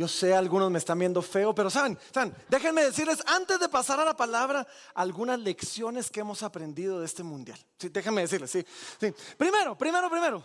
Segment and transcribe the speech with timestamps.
[0.00, 4.00] Yo sé, algunos me están viendo feo, pero saben, saben, déjenme decirles, antes de pasar
[4.00, 7.58] a la palabra, algunas lecciones que hemos aprendido de este mundial.
[7.76, 8.64] Sí, déjenme decirles, sí,
[8.98, 9.12] sí.
[9.36, 10.42] Primero, primero, primero,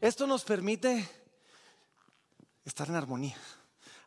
[0.00, 1.10] esto nos permite
[2.64, 3.36] estar en armonía.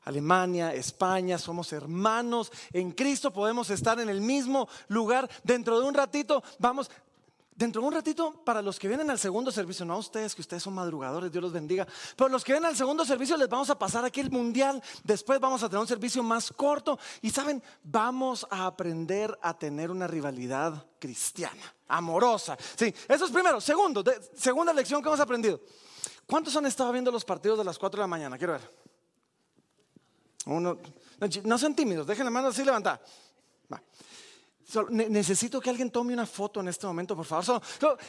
[0.06, 5.30] Alemania, España, somos hermanos en Cristo, podemos estar en el mismo lugar.
[5.44, 6.90] Dentro de un ratito vamos,
[7.58, 10.42] Dentro de un ratito, para los que vienen al segundo servicio, no a ustedes, que
[10.42, 13.72] ustedes son madrugadores, Dios los bendiga, pero los que vienen al segundo servicio les vamos
[13.72, 17.64] a pasar aquí el mundial, después vamos a tener un servicio más corto y saben,
[17.82, 22.56] vamos a aprender a tener una rivalidad cristiana, amorosa.
[22.76, 23.60] Sí, eso es primero.
[23.60, 24.04] Segundo,
[24.36, 25.60] segunda lección que hemos aprendido.
[26.28, 28.38] ¿Cuántos han estado viendo los partidos de las 4 de la mañana?
[28.38, 28.72] Quiero ver.
[30.46, 30.78] Uno,
[31.44, 33.02] no, sean tímidos, dejen la mano así levantada
[34.90, 37.62] necesito que alguien tome una foto en este momento, por favor.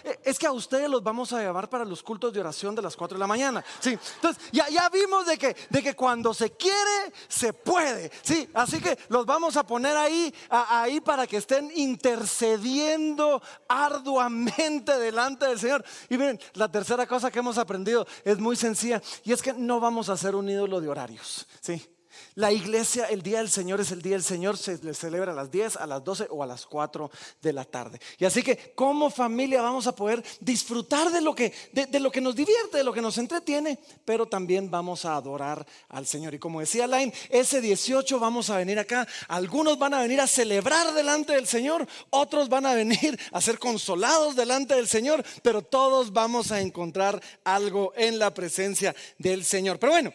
[0.05, 2.83] Eh, es que a ustedes los vamos a llevar para los cultos de oración de
[2.83, 3.65] las 4 de la mañana.
[3.79, 3.97] Sí.
[4.17, 8.11] Entonces, ya, vimos de que, cuando se quiere, se puede.
[8.23, 8.48] Sí.
[8.55, 15.59] Así que los vamos a poner ahí, ahí para que estén intercediendo arduamente delante del
[15.59, 15.84] Señor.
[16.09, 19.79] Y miren, la tercera cosa que hemos aprendido es muy sencilla y es que no
[19.79, 21.47] vamos a ser un ídolo de horarios.
[21.61, 21.89] Sí.
[22.34, 25.34] La iglesia, el día del Señor es el día del Señor, se le celebra a
[25.34, 27.11] las 10, a las 12 o a las 4
[27.42, 28.00] de la tarde.
[28.19, 32.20] Y así que como familia vamos a poder disfrutar de lo que, de, lo que
[32.20, 36.34] nos divierte, de lo que nos entretiene, pero también vamos a adorar al Señor.
[36.34, 39.06] Y como decía Lain, ese 18 vamos a venir acá.
[39.28, 43.58] Algunos van a venir a celebrar delante del Señor, otros van a venir a ser
[43.58, 49.78] consolados delante del Señor, pero todos vamos a encontrar algo en la presencia del Señor.
[49.78, 50.12] Pero bueno.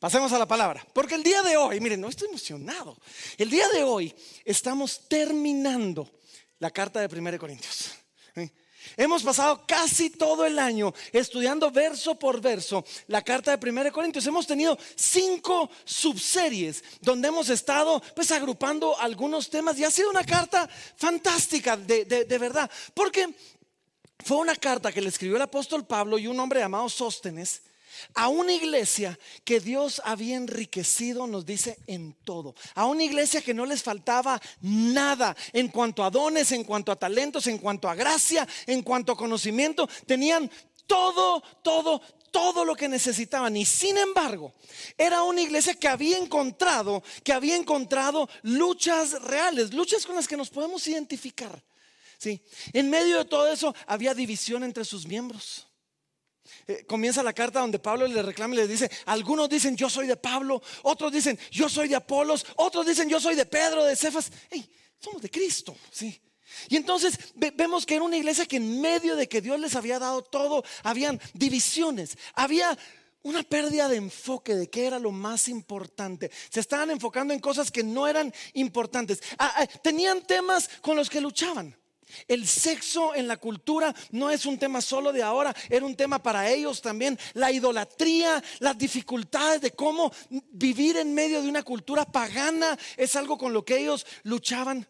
[0.00, 0.84] Pasemos a la palabra.
[0.94, 2.96] Porque el día de hoy, miren, no estoy emocionado.
[3.36, 4.14] El día de hoy
[4.46, 6.10] estamos terminando
[6.58, 7.90] la carta de 1 Corintios.
[8.96, 14.26] Hemos pasado casi todo el año estudiando verso por verso la carta de 1 Corintios.
[14.26, 20.24] Hemos tenido cinco subseries donde hemos estado pues agrupando algunos temas y ha sido una
[20.24, 22.70] carta fantástica de, de verdad.
[22.94, 23.34] Porque
[24.24, 27.62] fue una carta que le escribió el apóstol Pablo y un hombre llamado Sóstenes
[28.14, 32.54] a una iglesia que Dios había enriquecido, nos dice, en todo.
[32.74, 36.96] A una iglesia que no les faltaba nada en cuanto a dones, en cuanto a
[36.96, 39.88] talentos, en cuanto a gracia, en cuanto a conocimiento.
[40.06, 40.50] Tenían
[40.86, 42.00] todo, todo,
[42.30, 43.56] todo lo que necesitaban.
[43.56, 44.52] Y sin embargo,
[44.96, 50.36] era una iglesia que había encontrado, que había encontrado luchas reales, luchas con las que
[50.36, 51.62] nos podemos identificar.
[52.18, 52.42] ¿sí?
[52.72, 55.66] En medio de todo eso había división entre sus miembros.
[56.66, 60.06] Eh, comienza la carta donde Pablo le reclama y le dice, algunos dicen yo soy
[60.06, 63.96] de Pablo, otros dicen yo soy de Apolos, otros dicen yo soy de Pedro, de
[63.96, 64.30] Cefas.
[64.98, 66.20] somos de Cristo, sí.
[66.68, 69.98] Y entonces vemos que era una iglesia que en medio de que Dios les había
[69.98, 72.76] dado todo, habían divisiones, había
[73.22, 76.30] una pérdida de enfoque de qué era lo más importante.
[76.48, 79.20] Se estaban enfocando en cosas que no eran importantes.
[79.38, 81.76] Ah, ah, tenían temas con los que luchaban.
[82.28, 86.22] El sexo en la cultura no es un tema solo de ahora, era un tema
[86.22, 87.18] para ellos también.
[87.34, 90.12] La idolatría, las dificultades de cómo
[90.52, 94.86] vivir en medio de una cultura pagana es algo con lo que ellos luchaban.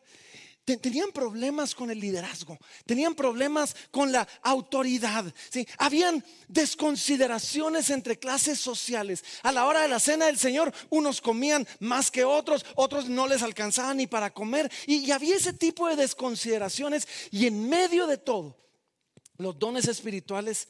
[0.76, 5.66] Tenían problemas con el liderazgo, tenían problemas con la autoridad, ¿sí?
[5.78, 9.24] habían desconsideraciones entre clases sociales.
[9.42, 13.26] A la hora de la cena del Señor, unos comían más que otros, otros no
[13.26, 17.08] les alcanzaban ni para comer, y, y había ese tipo de desconsideraciones.
[17.30, 18.56] Y en medio de todo,
[19.38, 20.68] los dones espirituales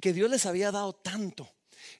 [0.00, 1.48] que Dios les había dado tanto,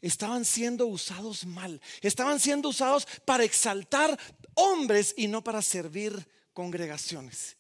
[0.01, 4.19] estaban siendo usados mal, estaban siendo usados para exaltar
[4.55, 7.57] hombres y no para servir congregaciones.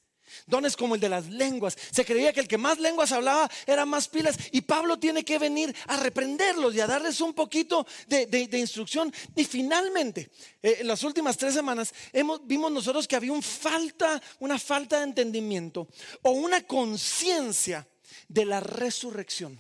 [0.47, 1.77] Dones como el de las lenguas.
[1.91, 4.37] Se creía que el que más lenguas hablaba era más pilas.
[4.53, 9.13] Y Pablo tiene que venir a reprenderlos y a darles un poquito de, instrucción.
[9.35, 10.31] Y finalmente,
[10.63, 14.99] eh, en las últimas tres semanas, hemos, vimos nosotros que había un falta, una falta
[14.99, 15.89] de entendimiento
[16.23, 17.87] o una conciencia
[18.29, 19.59] de la resurrección,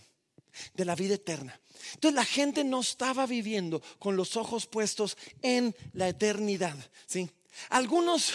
[0.75, 1.61] de la vida eterna.
[1.95, 6.77] Entonces la gente no estaba viviendo con los ojos puestos en la eternidad.
[7.07, 7.31] ¿sí?
[7.71, 8.33] Algunos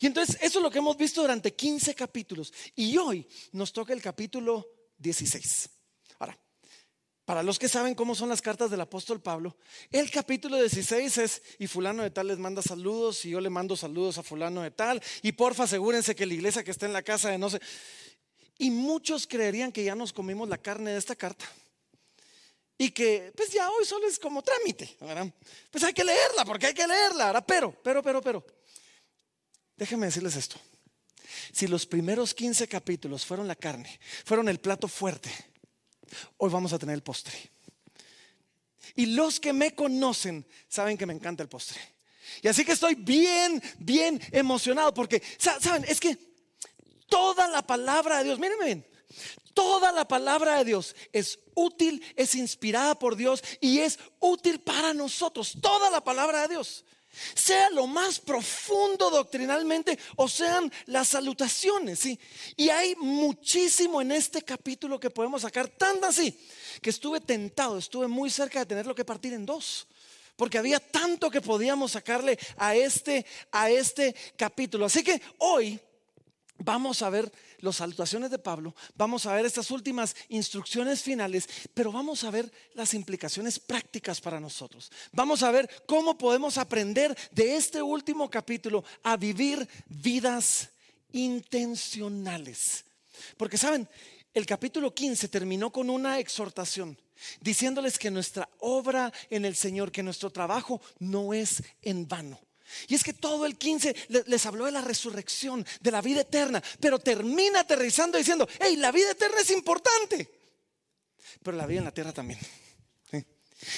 [0.00, 2.52] y entonces eso es lo que hemos visto durante 15 capítulos.
[2.74, 4.68] Y hoy nos toca el capítulo
[4.98, 5.68] 16.
[6.18, 6.38] Ahora,
[7.26, 9.56] para los que saben cómo son las cartas del apóstol Pablo,
[9.90, 13.76] el capítulo 16 es, y fulano de tal les manda saludos, y yo le mando
[13.76, 17.02] saludos a fulano de tal, y porfa asegúrense que la iglesia que está en la
[17.02, 17.60] casa de no sé...
[18.58, 21.44] Y muchos creerían que ya nos comimos la carne de esta carta.
[22.78, 25.26] Y que, pues ya hoy solo es como trámite, ¿verdad?
[25.70, 27.44] Pues hay que leerla, porque hay que leerla, ¿verdad?
[27.46, 28.46] Pero, pero, pero, pero,
[29.76, 30.56] Déjenme decirles esto.
[31.52, 35.30] Si los primeros 15 capítulos fueron la carne, fueron el plato fuerte,
[36.38, 37.34] hoy vamos a tener el postre.
[38.94, 41.78] Y los que me conocen saben que me encanta el postre.
[42.42, 45.84] Y así que estoy bien, bien emocionado porque, ¿saben?
[45.86, 46.16] Es que
[47.08, 48.86] toda la palabra de Dios, mírenme bien,
[49.52, 54.94] toda la palabra de Dios es útil, es inspirada por Dios y es útil para
[54.94, 55.56] nosotros.
[55.60, 56.84] Toda la palabra de Dios.
[57.34, 62.18] Sea lo más profundo doctrinalmente o sean las salutaciones, ¿sí?
[62.56, 66.38] Y hay muchísimo en este capítulo que podemos sacar, tanto así
[66.80, 69.86] que estuve tentado, estuve muy cerca de tenerlo que partir en dos
[70.36, 74.84] porque había tanto que podíamos sacarle a este, a este capítulo.
[74.84, 75.80] Así que hoy
[76.58, 77.30] vamos a ver
[77.60, 82.50] las salutaciones de Pablo, vamos a ver estas últimas instrucciones finales, pero vamos a ver
[82.74, 84.90] las implicaciones prácticas para nosotros.
[85.12, 90.70] Vamos a ver cómo podemos aprender de este último capítulo a vivir vidas
[91.12, 92.84] intencionales.
[93.36, 93.88] Porque saben,
[94.34, 96.98] el capítulo 15 terminó con una exhortación
[97.40, 102.38] diciéndoles que nuestra obra en el Señor, que nuestro trabajo no es en vano.
[102.88, 103.94] Y es que todo el 15
[104.26, 108.92] les habló de la resurrección, de la vida eterna, pero termina aterrizando diciendo, hey, la
[108.92, 110.28] vida eterna es importante,
[111.42, 112.38] pero la vida en la tierra también.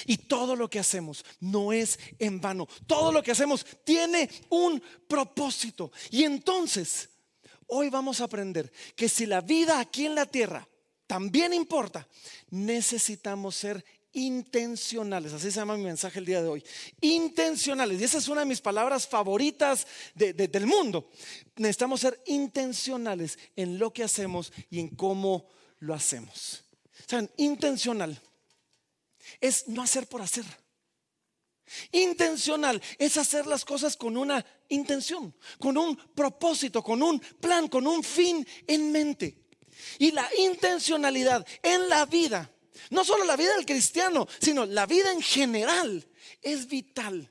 [0.05, 4.81] Y todo lo que hacemos no es en vano, todo lo que hacemos tiene un
[5.07, 5.91] propósito.
[6.11, 7.09] Y entonces,
[7.67, 10.67] hoy vamos a aprender que si la vida aquí en la tierra
[11.07, 12.07] también importa,
[12.49, 13.83] necesitamos ser
[14.19, 15.33] intencionales.
[15.33, 16.63] Así se llama mi mensaje el día de hoy.
[17.01, 17.99] Intencionales.
[17.99, 21.09] Y esa es una de mis palabras favoritas del mundo.
[21.55, 25.47] Necesitamos ser intencionales en lo que hacemos y en cómo
[25.79, 26.63] lo hacemos.
[27.07, 27.29] ¿Saben?
[27.37, 28.21] Intencional
[29.39, 30.45] es no hacer por hacer.
[31.91, 37.85] Intencional es hacer las cosas con una intención, con un propósito, con un plan, con
[37.85, 39.45] un fin en mente.
[39.97, 42.51] Y la intencionalidad en la vida,
[42.89, 46.07] no solo la vida del cristiano, sino la vida en general,
[46.41, 47.29] es vital.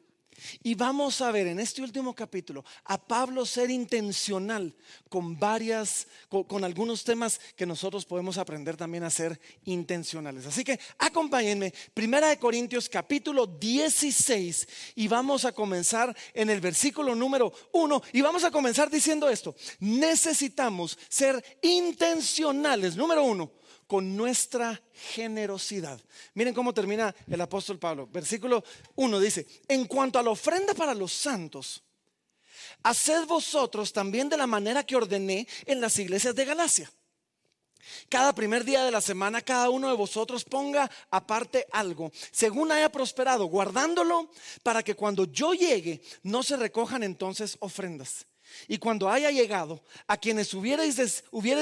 [0.63, 4.75] Y vamos a ver en este último capítulo a Pablo ser intencional
[5.09, 10.47] con varias, con, algunos temas que nosotros podemos aprender también a ser intencionales.
[10.47, 17.15] Así que acompáñenme, Primera de Corintios capítulo 16 y vamos a comenzar en el versículo
[17.15, 23.58] número 1 y vamos a comenzar diciendo esto, necesitamos ser intencionales, número uno,
[23.89, 24.81] con nuestra
[25.15, 26.01] generosidad.
[26.35, 28.07] Miren cómo termina el apóstol Pablo.
[28.07, 28.63] Versículo
[28.95, 31.83] 1 dice, en cuanto a la ofrenda para los santos,
[32.83, 36.93] haced vosotros también de la manera que ordené en las iglesias de Galacia.
[38.11, 42.93] Cada primer día de la semana, cada uno de vosotros ponga aparte algo, según haya
[42.93, 44.31] prosperado, guardándolo
[44.63, 48.27] para que cuando yo llegue no se recojan entonces ofrendas.
[48.67, 50.97] Y cuando haya llegado, a quienes hubierais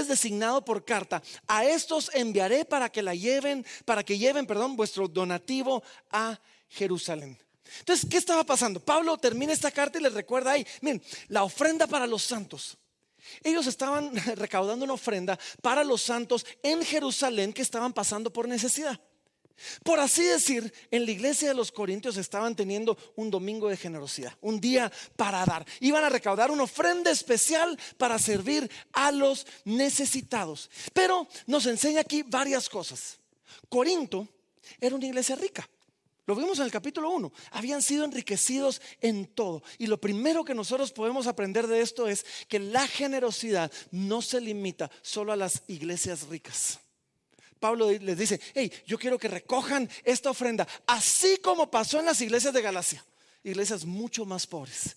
[0.08, 5.08] designado por carta, a estos enviaré para que la lleven, para que lleven, perdón, vuestro
[5.08, 7.38] donativo a Jerusalén.
[7.80, 8.80] Entonces, ¿qué estaba pasando?
[8.80, 12.78] Pablo termina esta carta y les recuerda ahí, miren, la ofrenda para los santos.
[13.42, 19.00] Ellos estaban recaudando una ofrenda para los santos en Jerusalén que estaban pasando por necesidad.
[19.82, 24.36] Por así decir, en la iglesia de los Corintios estaban teniendo un domingo de generosidad,
[24.40, 25.64] un día para dar.
[25.80, 30.70] Iban a recaudar una ofrenda especial para servir a los necesitados.
[30.92, 33.18] Pero nos enseña aquí varias cosas.
[33.68, 34.28] Corinto
[34.80, 35.68] era una iglesia rica.
[36.26, 37.32] Lo vimos en el capítulo 1.
[37.52, 39.62] Habían sido enriquecidos en todo.
[39.78, 44.40] Y lo primero que nosotros podemos aprender de esto es que la generosidad no se
[44.40, 46.80] limita solo a las iglesias ricas.
[47.60, 52.20] Pablo les dice, hey, yo quiero que recojan esta ofrenda, así como pasó en las
[52.20, 53.04] iglesias de Galacia,
[53.44, 54.96] iglesias mucho más pobres.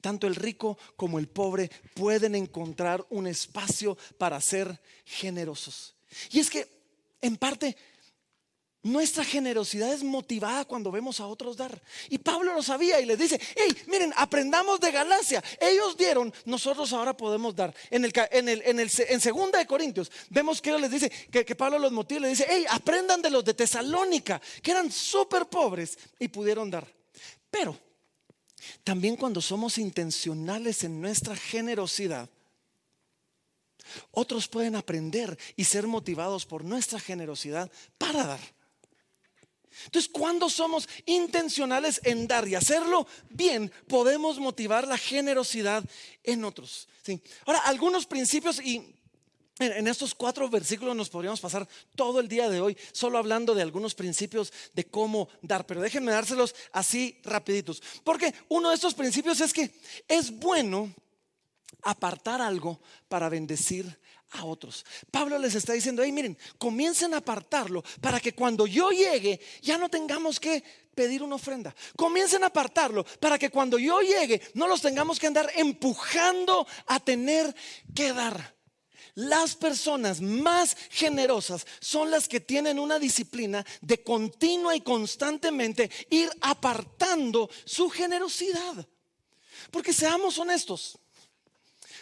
[0.00, 5.94] Tanto el rico como el pobre pueden encontrar un espacio para ser generosos.
[6.30, 6.68] Y es que,
[7.20, 7.76] en parte,
[8.84, 11.82] nuestra generosidad es motivada cuando vemos a otros dar.
[12.10, 15.42] Y Pablo lo sabía y les dice, hey, miren, aprendamos de Galacia.
[15.58, 17.74] Ellos dieron, nosotros ahora podemos dar.
[17.90, 21.46] En, el, en, el, en, el, en segunda de Corintios, vemos que les dice, que,
[21.46, 25.46] que Pablo los motiva, le dice, hey, aprendan de los de Tesalónica, que eran súper
[25.46, 26.86] pobres y pudieron dar.
[27.50, 27.78] Pero
[28.82, 32.28] también cuando somos intencionales en nuestra generosidad,
[34.10, 38.63] otros pueden aprender y ser motivados por nuestra generosidad para dar.
[39.86, 45.84] Entonces, cuando somos intencionales en dar y hacerlo bien, podemos motivar la generosidad
[46.22, 46.88] en otros.
[47.44, 48.94] Ahora, algunos principios y
[49.58, 53.62] en estos cuatro versículos nos podríamos pasar todo el día de hoy solo hablando de
[53.62, 57.82] algunos principios de cómo dar, pero déjenme dárselos así rapiditos.
[58.02, 59.70] Porque uno de estos principios es que
[60.08, 60.92] es bueno
[61.82, 63.98] apartar algo para bendecir
[64.34, 64.84] a otros.
[65.10, 69.78] Pablo les está diciendo, hey, miren, comiencen a apartarlo para que cuando yo llegue ya
[69.78, 70.62] no tengamos que
[70.94, 71.74] pedir una ofrenda.
[71.96, 77.00] Comiencen a apartarlo para que cuando yo llegue no los tengamos que andar empujando a
[77.00, 77.54] tener
[77.94, 78.54] que dar.
[79.16, 86.28] Las personas más generosas son las que tienen una disciplina de continua y constantemente ir
[86.40, 88.88] apartando su generosidad.
[89.70, 90.98] Porque seamos honestos,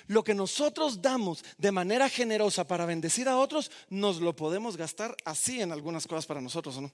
[0.07, 5.17] lo que nosotros damos de manera generosa para bendecir a otros, nos lo podemos gastar
[5.25, 6.93] así en algunas cosas para nosotros, ¿o no?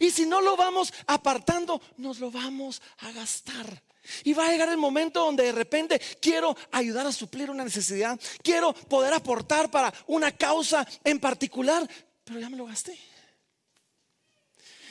[0.00, 3.82] Y si no lo vamos apartando, nos lo vamos a gastar.
[4.24, 8.18] Y va a llegar el momento donde de repente quiero ayudar a suplir una necesidad,
[8.42, 11.88] quiero poder aportar para una causa en particular,
[12.24, 12.96] pero ya me lo gasté.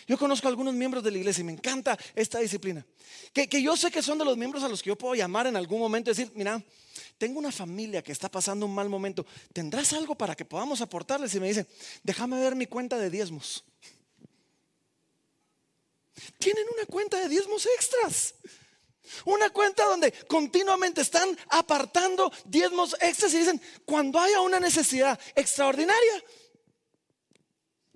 [0.08, 2.86] Yo conozco a algunos miembros de la iglesia y me encanta esta disciplina.
[3.34, 5.48] Que, que, yo sé que son de los miembros a los que yo puedo llamar
[5.48, 6.64] en algún momento y decir, mira,
[7.18, 9.26] tengo una familia que está pasando un mal momento.
[9.52, 11.34] ¿Tendrás algo para que podamos aportarles?
[11.34, 11.68] Y me dicen,
[12.04, 13.64] déjame ver mi cuenta de diezmos.
[16.38, 18.36] Tienen una cuenta de diezmos extras.
[19.26, 26.24] Una cuenta donde continuamente están apartando diezmos extras y dicen, cuando haya una necesidad extraordinaria,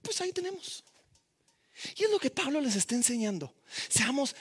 [0.02, 0.84] pues ahí tenemos.
[1.96, 3.54] Y es lo que Pablo les está enseñando.
[3.88, 4.36] Seamos,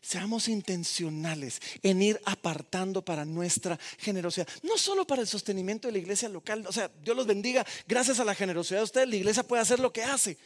[0.00, 4.48] seamos intencionales en ir apartando para nuestra generosidad.
[4.62, 6.64] No solo para el sostenimiento de la iglesia local.
[6.66, 7.66] O sea, Dios los bendiga.
[7.86, 10.38] Gracias a la generosidad de ustedes, la iglesia puede hacer lo que hace.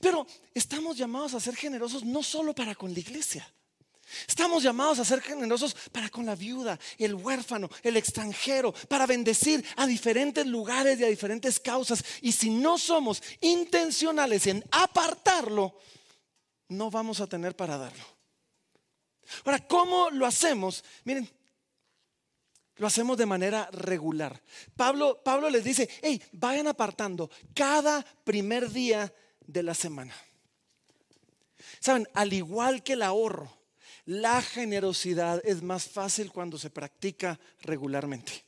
[0.00, 3.46] Pero estamos llamados a ser generosos no solo para con la iglesia.
[4.26, 9.64] Estamos llamados a ser generosos para con la viuda, el huérfano, el extranjero, para bendecir
[9.76, 12.04] a diferentes lugares y a diferentes causas.
[12.20, 15.78] Y si no somos intencionales en apartarlo,
[16.68, 18.04] no vamos a tener para darlo.
[19.44, 20.84] Ahora, ¿cómo lo hacemos?
[21.04, 21.28] Miren,
[22.76, 24.42] lo hacemos de manera regular.
[24.76, 29.12] Pablo, Pablo les dice, hey, vayan apartando cada primer día
[29.46, 30.14] de la semana.
[31.80, 33.63] Saben, al igual que el ahorro,
[34.06, 38.44] la generosidad es más fácil cuando se practica regularmente.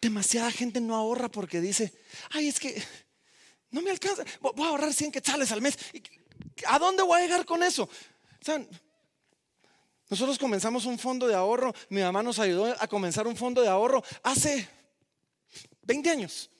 [0.00, 1.92] Demasiada gente no ahorra porque dice,
[2.30, 2.82] ay, es que
[3.70, 5.76] no me alcanza, voy a ahorrar 100 quetzales al mes.
[6.66, 7.88] ¿A dónde voy a llegar con eso?
[8.40, 8.68] ¿Saben?
[10.08, 13.68] Nosotros comenzamos un fondo de ahorro, mi mamá nos ayudó a comenzar un fondo de
[13.68, 14.66] ahorro hace
[15.82, 16.50] 20 años.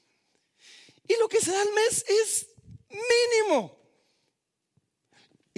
[1.07, 2.49] Y lo que se da al mes es
[2.91, 3.78] mínimo.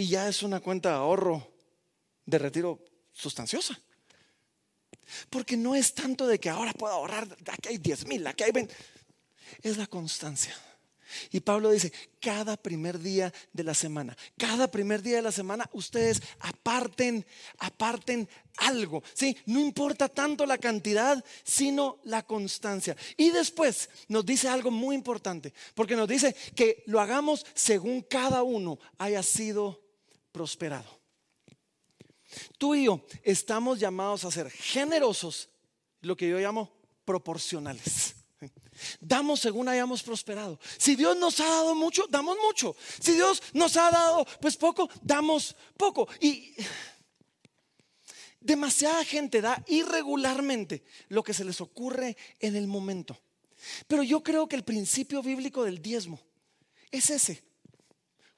[0.01, 1.47] Y ya es una cuenta de ahorro
[2.25, 3.79] de retiro sustanciosa.
[5.29, 8.51] Porque no es tanto de que ahora puedo ahorrar, aquí hay 10 mil, aquí hay
[8.51, 8.75] 20.
[9.61, 10.57] Es la constancia.
[11.31, 15.69] Y Pablo dice, cada primer día de la semana, cada primer día de la semana,
[15.75, 17.27] ustedes aparten,
[17.59, 18.27] aparten
[18.57, 19.03] algo.
[19.13, 19.37] ¿sí?
[19.45, 22.97] No importa tanto la cantidad, sino la constancia.
[23.19, 28.43] Y después nos dice algo muy importante, porque nos dice que lo hagamos según cada
[28.43, 29.80] uno haya sido
[30.33, 31.01] prosperado.
[32.59, 35.49] Tú y yo estamos llamados a ser generosos,
[36.01, 36.71] lo que yo llamo
[37.05, 38.15] proporcionales.
[39.01, 40.59] Damos según hayamos prosperado.
[40.79, 42.75] Si Dios nos ha dado mucho, damos mucho.
[43.01, 46.09] Si Dios nos ha dado pues poco, damos poco.
[46.21, 46.55] Y
[48.41, 53.19] demasiada gente da irregularmente lo que se les ocurre en el momento.
[53.87, 56.21] Pero yo creo que el principio bíblico del diezmo
[56.91, 57.43] es ese.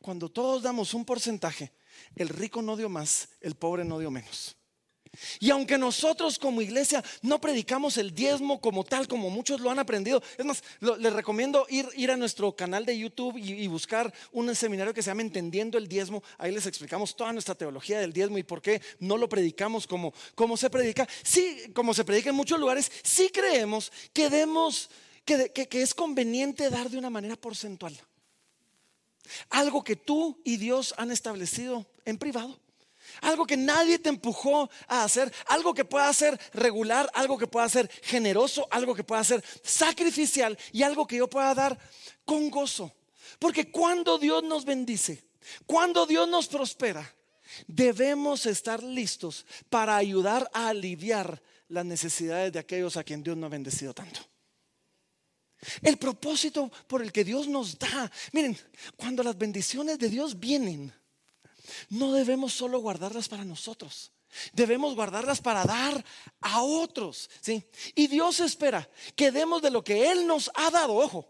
[0.00, 1.72] Cuando todos damos un porcentaje,
[2.16, 4.56] el rico no dio más, el pobre no dio menos.
[5.40, 9.78] Y aunque nosotros como iglesia no predicamos el diezmo como tal, como muchos lo han
[9.78, 14.54] aprendido, es más, les recomiendo ir, ir, a nuestro canal de YouTube y, buscar un
[14.54, 16.22] seminario que se llama Entendiendo el diezmo.
[16.38, 20.12] Ahí les explicamos toda nuestra teología del diezmo y por qué no lo predicamos como,
[20.56, 21.06] se predica.
[21.22, 24.88] Sí, como se predica en muchos lugares, sí creemos que, demos,
[25.26, 27.94] que, que es conveniente dar de una manera porcentual.
[29.52, 32.58] Algo que tú y Dios han establecido en privado.
[33.20, 37.68] Algo que nadie te empujó a hacer, algo que pueda ser regular, algo que pueda
[37.68, 41.78] ser generoso, algo que pueda ser sacrificial y algo que yo pueda dar
[42.24, 42.94] con gozo.
[43.38, 45.22] Porque cuando Dios nos bendice,
[45.66, 47.14] cuando Dios nos prospera,
[47.66, 53.46] debemos estar listos para ayudar a aliviar las necesidades de aquellos a quien Dios no
[53.46, 54.31] ha bendecido tanto.
[55.80, 58.10] El propósito por el que Dios nos da.
[58.32, 58.58] Miren,
[58.96, 60.92] cuando las bendiciones de Dios vienen,
[61.90, 64.12] no debemos solo guardarlas para nosotros.
[64.52, 66.04] Debemos guardarlas para dar
[66.40, 67.28] a otros.
[67.40, 67.64] ¿sí?
[67.94, 71.28] Y Dios espera que demos de lo que Él nos ha dado, ojo,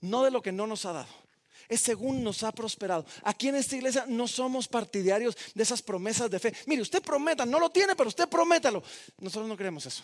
[0.00, 1.24] no de lo que no nos ha dado.
[1.68, 3.06] Es según nos ha prosperado.
[3.22, 6.54] Aquí en esta iglesia no somos partidarios de esas promesas de fe.
[6.66, 8.82] Mire, usted prometa, no lo tiene, pero usted prométalo.
[9.18, 10.02] Nosotros no creemos eso.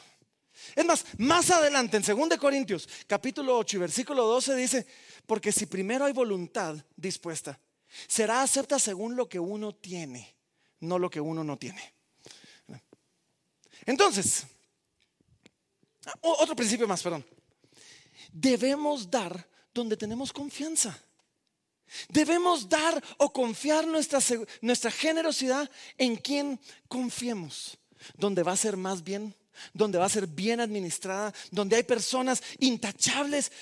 [0.74, 4.86] Es más, más adelante en 2 Corintios, capítulo 8 y versículo 12 dice,
[5.26, 7.58] porque si primero hay voluntad dispuesta,
[8.06, 10.36] será acepta según lo que uno tiene,
[10.80, 11.94] no lo que uno no tiene.
[13.86, 14.46] Entonces,
[16.20, 17.24] otro principio más, perdón.
[18.32, 20.98] Debemos dar donde tenemos confianza.
[22.08, 24.20] Debemos dar o confiar nuestra,
[24.60, 27.78] nuestra generosidad en quien confiemos,
[28.14, 29.34] donde va a ser más bien,
[29.72, 33.52] donde va a ser bien administrada, donde hay personas intachables.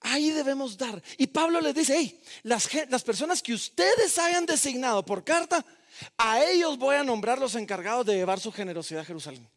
[0.00, 1.02] Ahí debemos dar.
[1.16, 5.64] Y Pablo les dice, hey, las, las personas que ustedes hayan designado por carta,
[6.16, 9.48] a ellos voy a nombrar los encargados de llevar su generosidad a Jerusalén.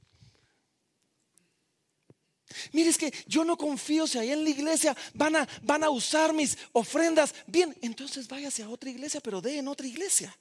[2.72, 5.90] Mire, es que yo no confío si ahí en la iglesia van a, van a
[5.90, 7.34] usar mis ofrendas.
[7.48, 10.36] Bien, entonces váyase a otra iglesia, pero dé en otra iglesia.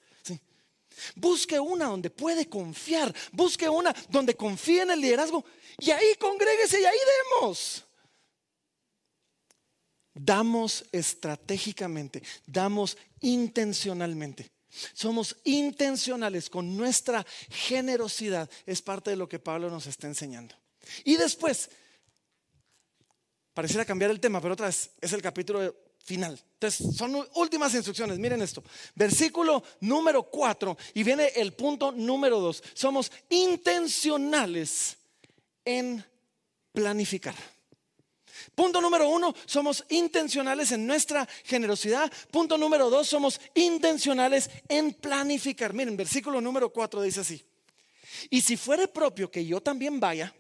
[1.15, 3.15] Busque una donde puede confiar.
[3.33, 5.45] Busque una donde confíe en el liderazgo.
[5.79, 6.99] Y ahí congréguese y ahí
[7.41, 7.85] demos.
[10.13, 14.51] Damos estratégicamente, damos intencionalmente.
[14.93, 18.49] Somos intencionales con nuestra generosidad.
[18.67, 20.55] Es parte de lo que Pablo nos está enseñando.
[21.05, 21.71] Y después,
[23.55, 26.41] Pareciera cambiar el tema, pero otra vez es el capítulo final.
[26.55, 28.19] Entonces, son últimas instrucciones.
[28.19, 28.63] Miren esto.
[28.95, 32.63] Versículo número 4 y viene el punto número 2.
[32.75, 34.97] Somos intencionales
[35.65, 36.05] en
[36.73, 37.35] planificar.
[38.55, 42.11] Punto número uno, somos intencionales en nuestra generosidad.
[42.31, 45.73] Punto número dos, somos intencionales en planificar.
[45.73, 47.45] Miren, versículo número 4 dice así.
[48.29, 50.35] Y si fuere propio que yo también vaya,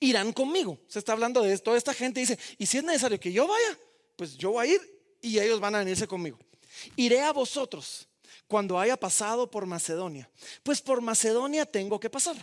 [0.00, 0.78] irán conmigo.
[0.88, 2.20] Se está hablando de toda esta gente.
[2.20, 3.78] Dice, y si es necesario que yo vaya,
[4.22, 6.38] pues yo voy a ir y ellos van a venirse conmigo.
[6.94, 8.06] Iré a vosotros
[8.46, 10.30] cuando haya pasado por Macedonia,
[10.62, 12.36] pues por Macedonia tengo que pasar.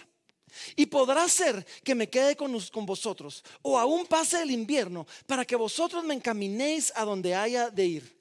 [0.75, 2.51] Y podrá ser que me quede con,
[2.85, 7.85] vosotros o aún pase el invierno para que vosotros me encaminéis a donde haya de
[7.85, 8.19] ir.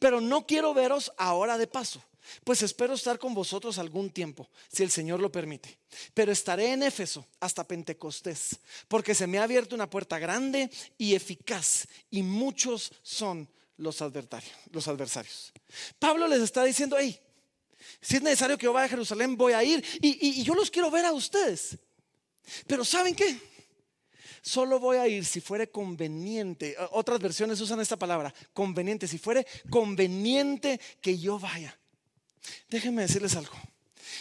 [0.00, 2.02] Pero no quiero veros ahora de paso
[2.44, 5.78] pues espero estar con vosotros algún tiempo, si el Señor lo permite.
[6.14, 11.14] Pero estaré en Éfeso hasta Pentecostés, porque se me ha abierto una puerta grande y
[11.14, 15.52] eficaz, y muchos son los adversarios.
[15.98, 17.18] Pablo les está diciendo, hey,
[18.00, 20.70] si es necesario que yo vaya a Jerusalén, voy a ir, y, y yo los
[20.70, 21.78] quiero ver a ustedes.
[22.66, 23.38] Pero ¿saben qué?
[24.42, 26.76] Solo voy a ir si fuere conveniente.
[26.92, 29.06] Otras versiones usan esta palabra, conveniente.
[29.06, 31.78] Si fuere conveniente que yo vaya.
[32.68, 33.56] Déjenme decirles algo.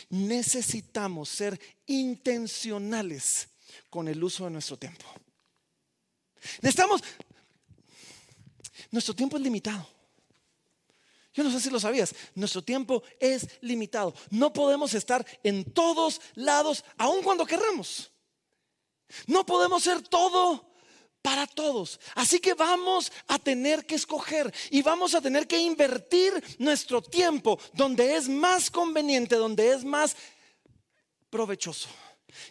[0.09, 3.49] Necesitamos ser intencionales
[3.89, 5.05] con el uso de nuestro tiempo.
[6.61, 7.03] Necesitamos...
[8.91, 9.87] Nuestro tiempo es limitado.
[11.33, 14.13] Yo no sé si lo sabías, nuestro tiempo es limitado.
[14.31, 18.11] No podemos estar en todos lados, aun cuando querramos.
[19.27, 20.73] No podemos ser todo
[21.27, 21.99] para todos.
[22.15, 27.59] Así que vamos a tener que escoger y vamos a tener que invertir nuestro tiempo
[27.73, 30.15] donde es más conveniente, donde es más
[31.29, 31.89] provechoso.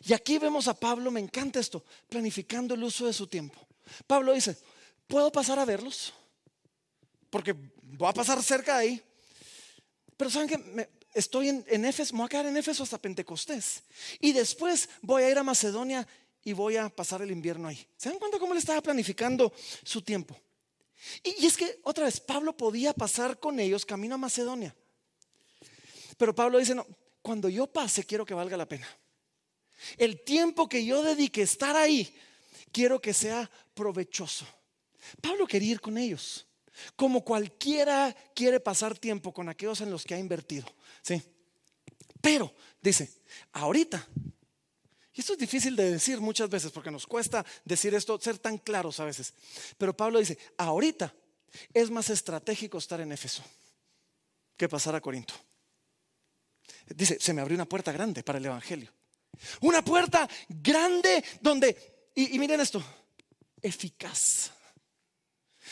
[0.05, 3.67] Y aquí vemos a Pablo, me encanta esto, planificando el uso de su tiempo.
[4.07, 4.59] Pablo dice,
[5.07, 6.13] ¿puedo pasar a verlos?
[7.31, 9.03] Porque voy a pasar cerca de ahí.
[10.19, 13.85] Pero saben que estoy en, en Éfeso, me voy a quedar en Éfeso hasta Pentecostés.
[14.21, 16.07] Y después voy a ir a Macedonia
[16.47, 17.89] y voy a pasar el invierno ahí.
[17.97, 20.41] ¿Se dan cuenta cómo él estaba planificando su tiempo?
[21.25, 24.73] Y, es que otra vez, Pablo podía pasar con ellos camino a Macedonia.
[26.17, 26.87] Pero Pablo dice, no,
[27.21, 28.87] cuando yo pase quiero que valga la pena.
[29.99, 32.17] El tiempo que yo dedique a estar ahí,
[32.71, 34.47] quiero que sea provechoso.
[35.21, 36.47] Pablo quería ir con ellos,
[36.95, 40.73] como cualquiera quiere pasar tiempo con aquellos en los que ha invertido.
[41.03, 41.21] ¿sí?
[42.21, 43.11] Pero, dice,
[43.51, 44.07] ahorita
[45.17, 48.59] y esto es difícil de decir muchas veces porque nos cuesta decir esto, ser tan
[48.59, 49.33] claros a veces.
[49.79, 51.15] Pero Pablo dice, ahorita
[51.73, 53.43] es más estratégico estar en Éfeso
[54.59, 55.33] que pasar a Corinto.
[56.95, 58.93] Dice, se me abrió una puerta grande para el Evangelio.
[59.63, 62.85] Una puerta grande donde, y, miren esto,
[63.63, 64.51] eficaz.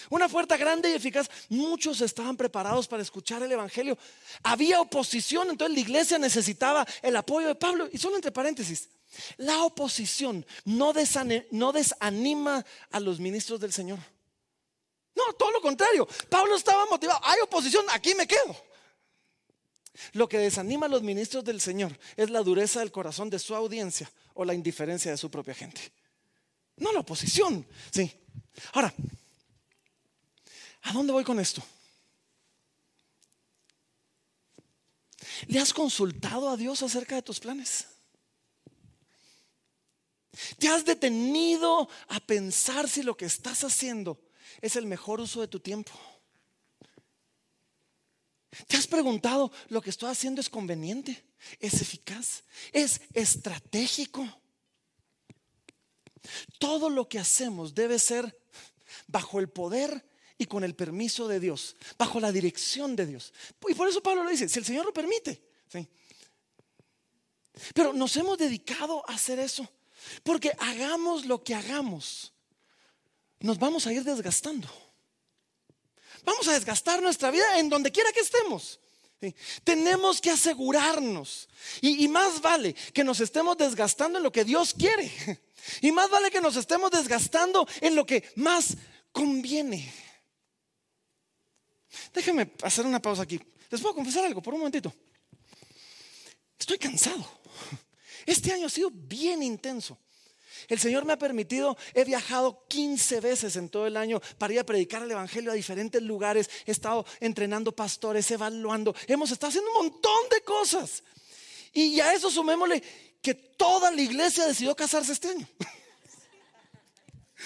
[0.08, 1.28] Una puerta grande y eficaz.
[1.50, 3.98] Muchos estaban preparados para escuchar el Evangelio.
[4.42, 7.90] Había oposición, entonces la iglesia necesitaba el apoyo de Pablo.
[7.92, 8.88] Y solo entre paréntesis,
[9.36, 13.98] la oposición no, desanima a los ministros del Señor.
[15.14, 16.08] No, todo lo contrario.
[16.28, 17.20] Pablo estaba motivado.
[17.22, 18.56] Hay oposición, aquí me quedo.
[20.12, 23.54] Lo que desanima a los ministros del Señor es la dureza del corazón de su
[23.54, 25.92] audiencia o la indiferencia de su propia gente.
[26.76, 27.64] No la oposición.
[27.92, 28.12] Sí.
[28.72, 28.92] Ahora,
[30.82, 31.62] ¿a dónde voy con esto?
[35.46, 37.86] ¿Le has consultado a Dios acerca de tus planes?
[40.58, 44.20] ¿Te has detenido a pensar si lo que estás haciendo
[44.60, 45.92] es el mejor uso de tu tiempo?
[48.68, 51.24] ¿Te has preguntado, lo que estoy haciendo es conveniente?
[51.58, 52.44] ¿Es eficaz?
[52.72, 54.26] ¿Es estratégico?
[56.58, 58.40] Todo lo que hacemos debe ser
[59.06, 63.32] bajo el poder y con el permiso de Dios, bajo la dirección de Dios.
[63.68, 65.42] Y por eso Pablo lo dice, si el Señor lo permite.
[67.72, 69.68] Pero nos hemos dedicado a hacer eso,
[70.22, 72.32] porque hagamos lo que hagamos,
[73.40, 74.68] nos vamos a ir desgastando.
[76.24, 78.80] Vamos a desgastar nuestra vida en donde quiera que estemos.
[79.62, 81.48] Tenemos que asegurarnos.
[81.80, 85.10] Y, y, más vale que nos estemos desgastando en lo que Dios quiere.
[85.80, 88.76] Y más vale que nos estemos desgastando en lo que más
[89.12, 89.90] conviene.
[92.12, 93.40] Déjenme hacer una pausa aquí.
[93.70, 94.92] Les puedo confesar algo por un momentito.
[96.58, 97.26] Estoy cansado.
[98.26, 99.98] Este año ha sido bien intenso.
[100.68, 104.60] El Señor me ha permitido, he viajado 15 veces en todo el año para ir
[104.60, 106.48] a predicar el Evangelio a diferentes lugares.
[106.64, 108.94] He estado entrenando pastores, evaluando.
[109.06, 111.02] Hemos estado haciendo un montón de cosas.
[111.72, 112.82] Y a eso sumémosle
[113.20, 115.48] que toda la iglesia decidió casarse este año.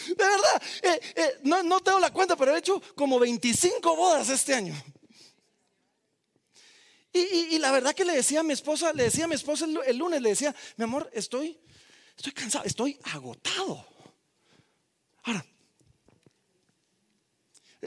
[0.06, 4.54] De verdad, eh, eh, no, tengo la cuenta, pero he hecho como 25 bodas este
[4.54, 4.74] año.
[7.12, 9.96] Y, la verdad que le decía a mi esposa, le decía a mi esposa el
[9.96, 11.58] lunes, le decía, mi amor, estoy
[12.18, 13.86] Estoy cansado, estoy agotado.
[15.22, 15.46] Ahora,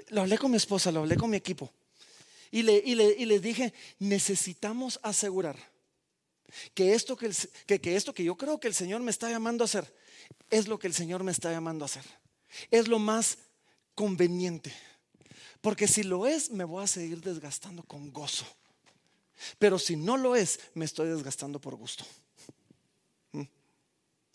[0.07, 1.69] lo hablé con mi esposa, lo hablé con mi equipo.
[2.49, 5.57] Y, le, y, les dije, necesitamos asegurar
[6.73, 7.29] que esto que,
[7.79, 9.93] que esto que yo creo que el Señor me está llamando a hacer
[10.49, 12.05] es lo que el Señor me está llamando a hacer.
[12.69, 13.37] Es lo más
[13.95, 14.73] conveniente.
[15.59, 18.45] Porque si lo es, me voy a seguir desgastando con gozo.
[19.59, 22.05] Pero si no lo es, me estoy desgastando por gusto.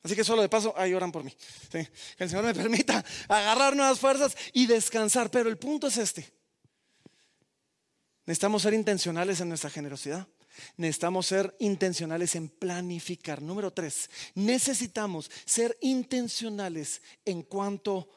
[0.02, 1.34] Así que solo de paso, ahí oran por mí.
[1.70, 1.88] Que
[2.18, 5.32] el Señor me permita agarrar nuevas fuerzas y descansar.
[5.32, 6.32] Pero el punto es este.
[8.24, 10.28] Necesitamos ser intencionales en nuestra generosidad.
[10.76, 13.42] Necesitamos ser intencionales en planificar.
[13.42, 18.08] Número tres, necesitamos ser intencionales en cuanto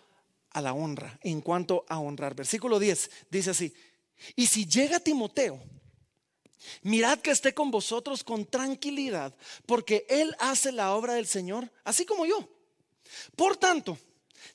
[0.52, 2.36] a la honra, en cuanto a honrar.
[2.36, 3.74] Versículo 10 dice así,
[4.36, 5.62] y si llega Timoteo,
[6.84, 9.34] Mirad que esté con vosotros con tranquilidad,
[9.66, 12.48] porque Él hace la obra del Señor, así como yo.
[13.36, 13.98] Por tanto,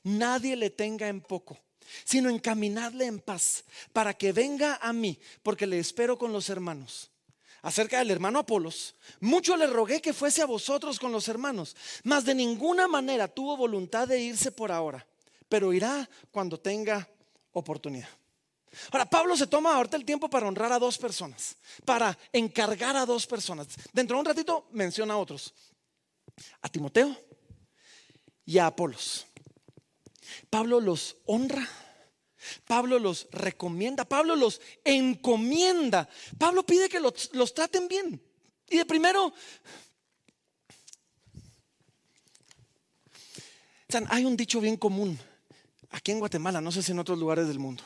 [0.03, 1.57] nadie le tenga en poco,
[2.03, 3.63] sino encaminadle en paz,
[3.93, 7.11] para que venga a mí, porque le espero con los hermanos.
[7.61, 12.23] Acerca del hermano Apolos, mucho le rogué que fuese a vosotros con los hermanos, mas
[12.23, 15.05] de ninguna manera tuvo voluntad de irse por ahora,
[15.49, 17.09] pero irá cuando tenga
[17.53, 18.09] oportunidad.
[18.91, 23.05] Ahora, Pablo se toma ahorita el tiempo para honrar a dos personas, para encargar a
[23.05, 23.67] dos personas.
[23.93, 25.53] Dentro de un ratito menciona a otros,
[26.61, 27.15] a Timoteo
[28.45, 29.25] y a Apolos.
[30.49, 31.67] Pablo los honra,
[32.65, 36.07] Pablo los recomienda, Pablo los encomienda.
[36.37, 38.21] Pablo pide que los, traten bien.
[38.69, 39.33] Y de primero,
[44.09, 45.17] hay un dicho bien común
[45.91, 47.83] aquí en Guatemala, no sé si en otros lugares del mundo.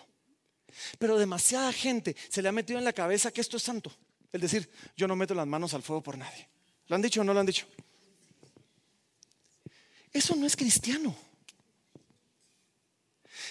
[0.98, 3.92] Pero demasiada gente se le ha metido en la cabeza que esto es santo.
[4.32, 6.48] Es decir, yo no meto las manos al fuego por nadie.
[6.88, 7.68] ¿Lo han dicho o no lo han dicho?
[10.12, 11.16] Eso no es cristiano.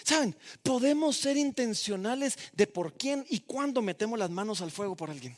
[0.04, 5.10] Saben, podemos ser intencionales de por quién y cuándo metemos las manos al fuego por
[5.10, 5.36] alguien.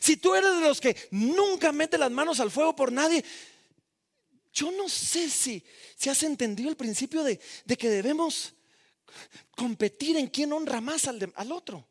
[0.00, 3.24] Si tú eres de los que nunca mete las manos al fuego por nadie,
[4.52, 5.64] yo no sé si,
[5.96, 8.54] si has entendido el principio de que debemos
[9.50, 11.86] competir en quién honra más al, al otro.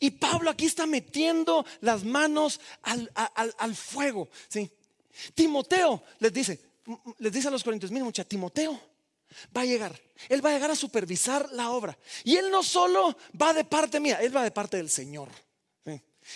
[0.00, 4.28] Y Pablo aquí está metiendo las manos al, al, fuego.
[4.48, 4.70] ¿sí?
[5.34, 6.60] Timoteo les dice,
[7.18, 8.80] les dice a los corintios, miren mucha, Timoteo
[9.54, 10.00] va a llegar.
[10.28, 11.96] Él va a llegar a supervisar la obra.
[12.24, 15.28] Y él no solo va de parte mía, él va de parte del Señor.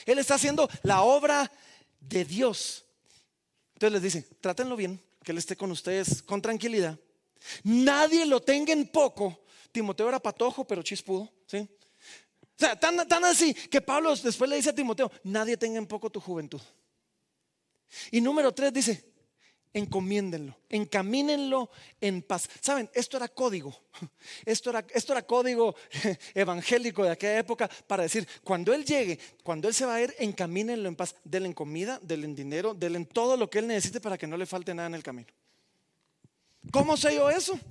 [0.07, 1.51] Él está haciendo la obra
[1.99, 2.85] de Dios.
[3.75, 6.99] Entonces les dice, trátenlo bien, que él esté con ustedes con tranquilidad.
[7.65, 9.45] Nadie lo tenga en poco.
[9.73, 11.31] Timoteo era patojo, pero chispudo.
[11.47, 11.59] ¿sí?
[11.59, 15.87] O sea, tan, tan así que Pablo después le dice a Timoteo, nadie tenga en
[15.87, 16.61] poco tu juventud.
[18.11, 19.11] Y número tres dice,
[19.73, 22.49] encomiéndenlo, encamínenlo en paz.
[22.61, 23.75] Saben, esto era código,
[24.45, 25.75] esto era, esto era código
[26.35, 30.15] evangélico de aquella época para decir, cuando Él llegue, cuando Él se va a ir,
[30.19, 34.27] encamínenlo en paz, denle comida, denle dinero, denle todo lo que Él necesite para que
[34.27, 35.33] no le falte nada en el camino.
[36.71, 37.59] ¿Cómo sé yo eso?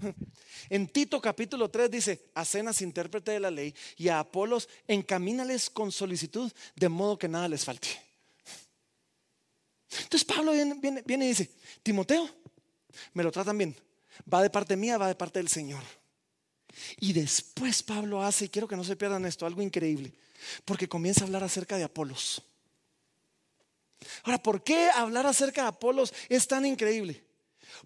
[0.71, 5.67] En Tito capítulo 3 dice, a cenas intérprete de la ley y a Apolos encamínales
[5.67, 7.88] con solicitud de modo que nada les falte.
[10.04, 11.49] Entonces Pablo viene, viene, y dice,
[11.82, 12.30] Timoteo,
[13.13, 13.75] me lo tratan bien.
[14.32, 15.82] Va de parte mía, va de parte del Señor.
[16.99, 20.13] Y después Pablo hace, y quiero que no se pierdan esto, algo increíble,
[20.65, 22.43] porque comienza a hablar acerca de Apolos.
[24.23, 27.23] Ahora, ¿por qué hablar acerca de Apolos es tan increíble?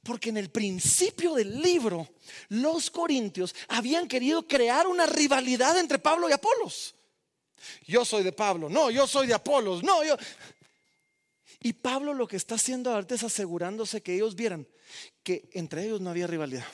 [0.02, 2.10] Porque en el principio del libro,
[2.50, 6.96] los corintios habían querido crear una rivalidad entre Pablo y Apolos.
[7.86, 10.18] Yo soy de Pablo, no, yo soy de Apolos, no, yo...
[11.62, 14.68] Y Pablo lo que está haciendo ahorita es asegurándose que ellos vieran
[15.24, 16.66] que entre ellos no había rivalidad.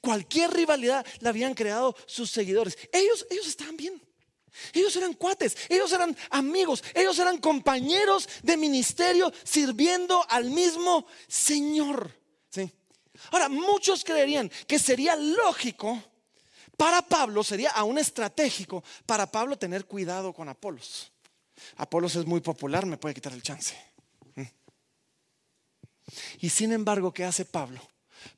[0.00, 2.76] Cualquier rivalidad la habían creado sus seguidores.
[2.92, 4.00] Ellos, ellos estaban bien.
[4.72, 12.10] Ellos eran cuates, ellos eran amigos, ellos eran compañeros de ministerio sirviendo al mismo Señor.
[12.50, 12.70] ¿sí?
[13.30, 16.02] Ahora, muchos creerían que sería lógico
[16.76, 21.12] para Pablo, sería aún estratégico para Pablo tener cuidado con Apolos.
[21.76, 23.76] Apolos es muy popular, me puede quitar el chance.
[24.34, 24.42] ¿Mm?
[26.40, 27.80] Y sin embargo, ¿qué hace Pablo?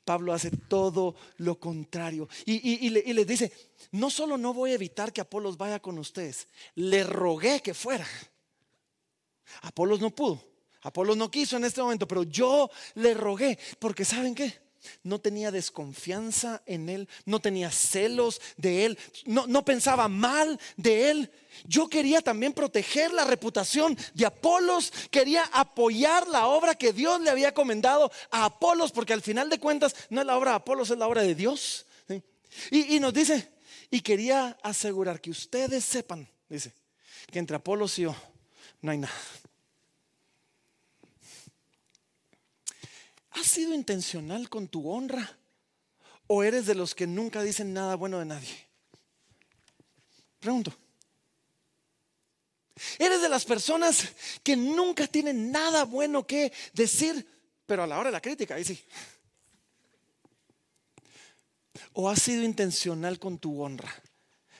[0.03, 2.27] Pablo hace todo lo contrario.
[2.45, 3.51] Y, les dice,
[3.91, 8.07] no solo no voy a evitar que Apolos vaya con ustedes, le rogué que fuera.
[9.61, 10.41] Apolos no pudo,
[10.81, 14.64] Apolos no quiso en este momento, pero yo le rogué, porque ¿saben qué?
[15.03, 21.11] No tenía desconfianza en él, no tenía celos de él, no, no pensaba mal de
[21.11, 21.31] él.
[21.65, 27.29] Yo quería también proteger la reputación de Apolos, quería apoyar la obra que Dios le
[27.29, 30.89] había comendado a Apolos, porque al final de cuentas no es la obra de Apolos,
[30.89, 31.85] es la obra de Dios.
[32.71, 33.49] Y, y nos dice,
[33.91, 36.73] y quería asegurar que ustedes sepan, dice,
[37.31, 38.15] que entre Apolos y yo
[38.81, 39.13] no hay nada.
[43.35, 45.37] ¿Has sido intencional con tu honra?
[46.27, 48.67] ¿O eres de los que nunca dicen nada bueno de nadie?
[50.39, 50.75] Pregunto.
[52.97, 57.25] ¿Eres de las personas que nunca tienen nada bueno que decir,
[57.65, 58.81] pero a la hora de la crítica, ahí sí?
[61.93, 63.93] ¿O has sido intencional con tu honra?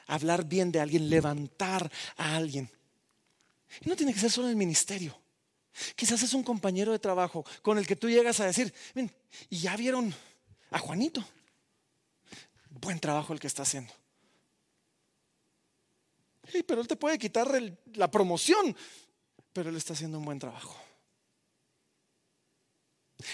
[0.07, 2.69] Hablar bien de alguien, levantar a alguien.
[3.81, 5.24] Y no tiene que ser solo el ministerio.
[5.95, 8.73] Quizás es un compañero de trabajo con el que tú llegas a decir,
[9.49, 10.13] y ya vieron
[10.71, 11.23] a Juanito.
[12.69, 13.93] Buen trabajo el que está haciendo.
[16.67, 17.49] pero él te puede quitar
[17.93, 18.75] la promoción,
[19.53, 20.75] pero él está haciendo un buen trabajo.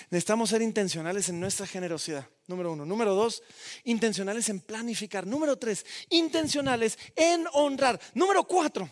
[0.09, 2.85] Necesitamos ser intencionales en nuestra generosidad, número uno.
[2.85, 3.41] Número dos,
[3.83, 5.25] intencionales en planificar.
[5.25, 7.99] Número tres, intencionales en honrar.
[8.13, 8.87] Número cuatro,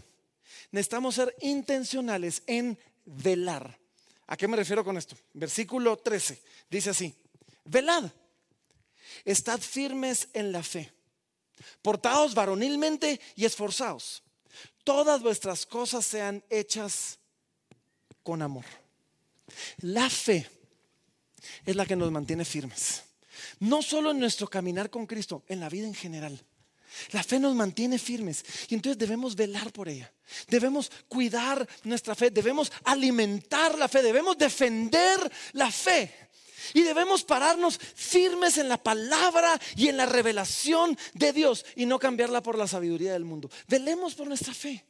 [0.72, 2.78] necesitamos ser intencionales en
[3.18, 3.78] velar.
[4.28, 5.16] ¿A qué me refiero con esto?
[5.34, 7.16] Versículo 13 dice así,
[7.66, 8.10] velad,
[9.26, 10.92] estad firmes en la fe,
[11.82, 14.24] portaos varonilmente y esforzaos.
[14.84, 17.20] Todas vuestras cosas sean hechas
[18.24, 18.66] con amor.
[19.80, 20.48] La fe
[21.66, 23.04] es la que nos mantiene firmes.
[23.60, 26.44] No solo en nuestro caminar con Cristo, en la vida en general.
[27.12, 30.12] La fe nos mantiene firmes y entonces debemos velar por ella.
[30.48, 35.20] Debemos cuidar nuestra fe, debemos alimentar la fe, debemos defender
[35.54, 36.30] la fe.
[36.74, 42.00] Y debemos pararnos firmes en la palabra y en la revelación de Dios y no
[42.00, 43.50] cambiarla por la sabiduría del mundo.
[43.68, 44.86] Velemos por nuestra fe.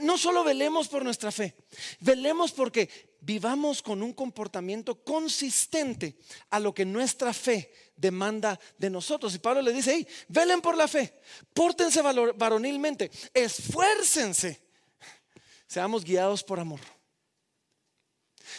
[0.00, 1.54] no solo velemos por nuestra fe,
[2.00, 6.16] velemos porque vivamos con un comportamiento consistente
[6.50, 9.34] a lo que nuestra fe demanda de nosotros.
[9.34, 11.20] Y Pablo le dice, hey, velen por la fe,
[11.52, 14.60] pórtense varonilmente, esfuércense,
[15.66, 16.80] seamos guiados por amor.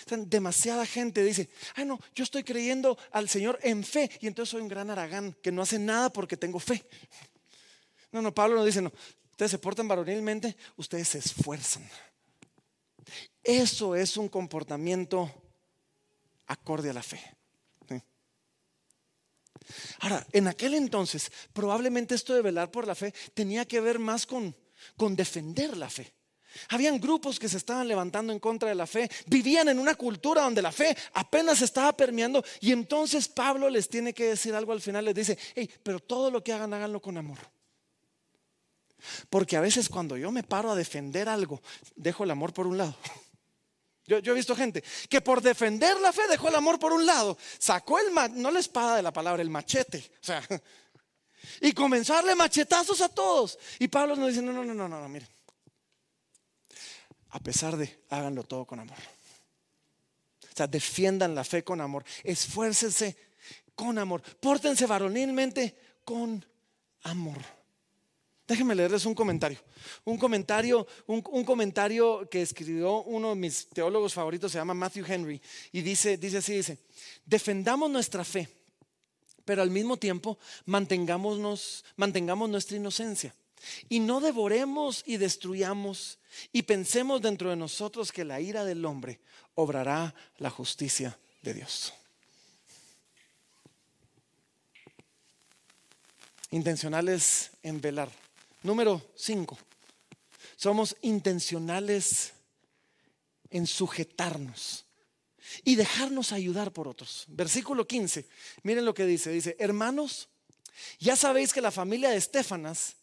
[0.07, 4.61] Demasiada gente dice, ay no, yo estoy creyendo al Señor en fe y entonces soy
[4.61, 6.85] un gran aragán que no hace nada porque tengo fe.
[8.11, 8.91] No, no, Pablo no dice, no,
[9.31, 11.89] ustedes se portan varonilmente, ustedes se esfuerzan.
[13.43, 15.29] Eso es un comportamiento
[16.47, 17.19] acorde a la fe.
[19.99, 24.25] Ahora, en aquel entonces, probablemente esto de velar por la fe tenía que ver más
[24.25, 24.55] con,
[24.97, 26.13] con defender la fe.
[26.69, 30.43] Habían grupos que se estaban levantando en contra de la fe, vivían en una cultura
[30.43, 34.81] donde la fe apenas estaba permeando y entonces Pablo les tiene que decir algo al
[34.81, 37.39] final, les dice, hey, pero todo lo que hagan, háganlo con amor.
[39.29, 41.61] Porque a veces cuando yo me paro a defender algo,
[41.95, 42.95] dejo el amor por un lado.
[44.19, 47.37] Yo, he visto gente que por defender la fe dejó el amor por un lado,
[47.57, 50.43] sacó el, no la espada de la palabra, el machete, o sea,
[51.61, 53.57] y comenzó a darle machetazos a todos.
[53.79, 55.29] Y Pablo nos dice, no, no, no, no, no, miren,
[57.29, 58.97] a pesar de, háganlo todo con amor.
[60.43, 63.15] O sea, defiendan la fe con amor, esfuércense
[63.75, 66.45] con amor, pórtense varonilmente con
[67.03, 67.60] amor.
[68.51, 69.57] Déjenme leerles un comentario.
[70.03, 75.41] Un comentario, un, comentario que escribió uno de mis teólogos favoritos, se llama Matthew Henry,
[75.71, 76.77] y dice, dice así, dice,
[77.25, 78.49] defendamos nuestra fe,
[79.45, 83.33] pero al mismo tiempo mantengámonos, mantengamos nuestra inocencia.
[83.87, 86.19] Y no devoremos y destruyamos
[86.51, 89.21] y pensemos dentro de nosotros que la ira del hombre
[89.55, 91.93] obrará la justicia de Dios.
[96.49, 98.20] Intencionales en velar.
[98.63, 99.57] Número 5.
[100.55, 102.33] Somos intencionales
[103.49, 104.85] en sujetarnos
[105.63, 107.25] y dejarnos ayudar por otros.
[107.27, 108.27] Versículo 15.
[108.63, 109.31] Miren lo que dice.
[109.31, 110.29] Dice, hermanos,
[110.99, 112.95] ya sabéis que la familia de Estefanas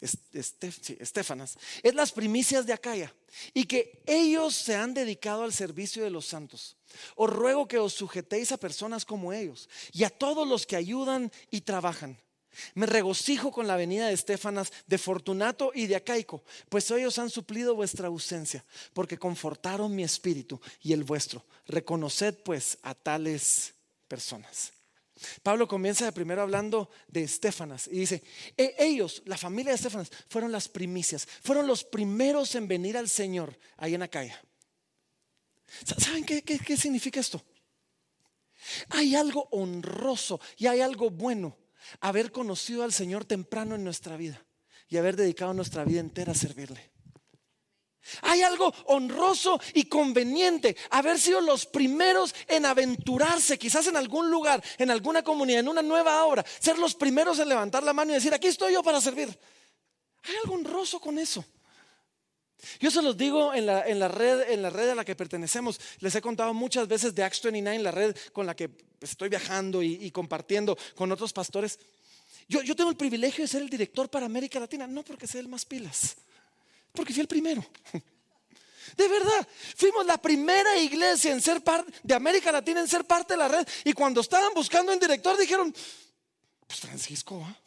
[0.00, 3.14] Estefanas, es las primicias de Acaya
[3.54, 6.76] y que ellos se han dedicado al servicio de los santos.
[7.14, 11.32] Os ruego que os sujetéis a personas como ellos y a todos los que ayudan
[11.50, 12.18] y trabajan.
[12.74, 17.30] Me regocijo con la venida de Estefanas, de Fortunato y de Acaico, pues ellos han
[17.30, 21.44] suplido vuestra ausencia, porque confortaron mi espíritu y el vuestro.
[21.66, 23.74] Reconoced pues a tales
[24.08, 24.72] personas.
[25.42, 28.22] Pablo comienza primero hablando de Estefanas y dice,
[28.56, 33.08] e, ellos, la familia de Estefanas, fueron las primicias, fueron los primeros en venir al
[33.08, 34.42] Señor ahí en Acaya.
[35.98, 37.42] ¿Saben qué, qué significa esto?
[38.90, 41.56] Hay algo honroso y hay algo bueno
[42.00, 44.44] haber conocido al Señor temprano en nuestra vida
[44.88, 46.92] y haber dedicado nuestra vida entera a servirle.
[48.22, 54.62] Hay algo honroso y conveniente haber sido los primeros en aventurarse, quizás en algún lugar,
[54.78, 58.14] en alguna comunidad, en una nueva obra, ser los primeros en levantar la mano y
[58.14, 59.36] decir, aquí estoy yo para servir.
[60.22, 61.44] Hay algo honroso con eso.
[62.80, 65.80] Yo se los digo en la, red, en la red a la que pertenecemos.
[66.00, 69.82] Les he contado muchas veces de Acts 29, la red con la que estoy viajando
[69.82, 71.78] y, compartiendo con otros pastores.
[72.48, 75.40] Yo, yo tengo el privilegio de ser el director para América Latina, no porque sea
[75.40, 76.16] el más pilas
[76.96, 77.64] porque fui el primero.
[78.96, 83.34] De verdad, fuimos la primera iglesia en ser parte de América Latina en ser parte
[83.34, 83.66] de la red.
[83.84, 85.74] Y cuando estaban buscando un director, dijeron:
[86.66, 87.60] Pues Francisco, ¿ah?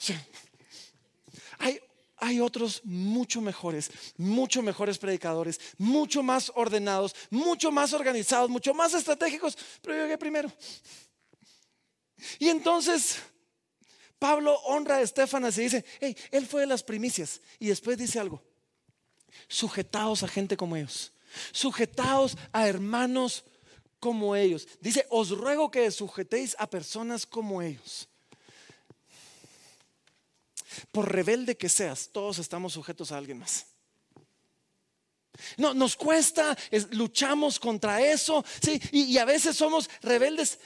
[1.59, 1.79] hay,
[2.19, 8.93] hay otros mucho mejores, mucho mejores predicadores, mucho más ordenados, mucho más organizados, mucho más
[8.93, 10.51] estratégicos, pero yo llegué primero.
[12.37, 13.17] Y entonces
[14.17, 17.41] Pablo honra a Estefanas y dice: Hey, él fue de las primicias.
[17.59, 18.43] Y después dice algo:
[19.47, 21.13] Sujetaos a gente como ellos.
[21.51, 23.45] Sujetaos a hermanos
[23.99, 24.67] como ellos.
[24.81, 28.07] Dice, os ruego que sujetéis a personas como ellos.
[30.91, 33.65] Por rebelde que seas, todos estamos sujetos a alguien más.
[35.57, 36.57] No, nos cuesta,
[36.91, 40.59] luchamos contra eso, sí, y a veces somos rebeldes,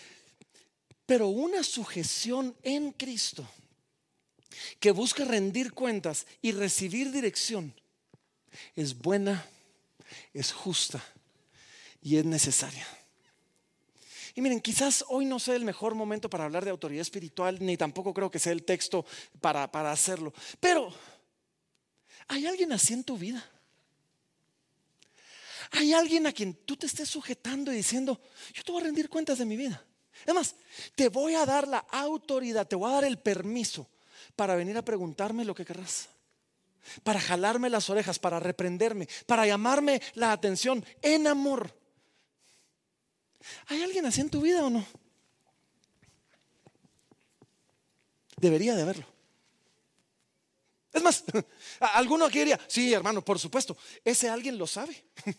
[1.06, 3.48] pero una sujeción en Cristo
[4.80, 7.74] que busca rendir cuentas y recibir dirección
[8.76, 9.46] es buena,
[10.34, 11.04] es justa
[12.02, 12.88] y es necesaria.
[14.36, 17.78] Y miren, quizás hoy no sea el mejor momento para hablar de autoridad espiritual, ni
[17.78, 19.06] tampoco creo que sea el texto
[19.39, 20.34] para, para hacerlo.
[20.60, 20.91] Pero,
[22.28, 23.48] ¿hay alguien así en tu vida?
[25.72, 28.19] ¿Hay alguien a quien tú te estés sujetando y diciendo,
[28.54, 29.84] yo te voy a rendir cuentas de mi vida?
[30.24, 30.56] Además,
[30.96, 33.89] te voy a dar la autoridad, te voy a dar el permiso
[34.36, 36.10] para venir a preguntarme lo que querrás
[37.04, 41.74] para jalarme las orejas, para reprenderme, para llamarme la atención en amor.
[43.68, 44.86] ¿Hay alguien así en tu vida o no?
[48.38, 49.06] Debería de haberlo.
[50.92, 51.24] Es más,
[51.80, 55.06] alguno aquí diría, sí, hermano, por supuesto, ese alguien lo sabe.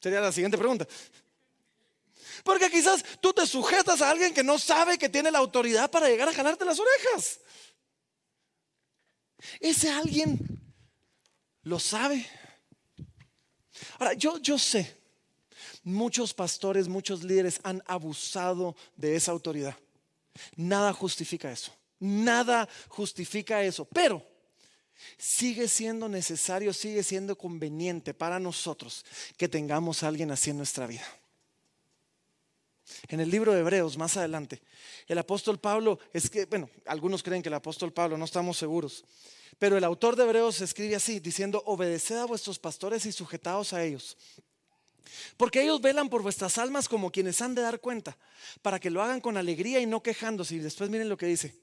[0.00, 0.86] Sería la siguiente pregunta.
[2.44, 6.08] Porque quizás tú te sujetas a alguien que no sabe que tiene la autoridad para
[6.08, 7.40] llegar a jalarte las orejas.
[9.60, 10.38] Ese alguien
[11.62, 12.26] lo sabe.
[13.98, 15.01] Ahora, yo, yo sé,
[15.82, 19.76] muchos pastores, muchos líderes han abusado de esa autoridad.
[20.56, 21.72] Nada justifica eso.
[21.98, 23.84] Nada justifica eso.
[23.84, 24.26] Pero
[25.18, 29.04] sigue siendo necesario, sigue siendo conveniente para nosotros
[29.36, 31.06] que tengamos a alguien así en nuestra vida.
[33.08, 34.60] En el libro de Hebreos, más adelante,
[35.06, 39.04] el apóstol Pablo, es que, bueno, algunos creen que el apóstol Pablo, no estamos seguros,
[39.58, 43.82] pero el autor de Hebreos escribe así, diciendo, obedeced a vuestros pastores y sujetaos a
[43.84, 44.16] ellos.
[45.36, 48.16] Porque ellos velan por vuestras almas como quienes han de dar cuenta,
[48.62, 50.56] para que lo hagan con alegría y no quejándose.
[50.56, 51.54] Y después miren lo que dice,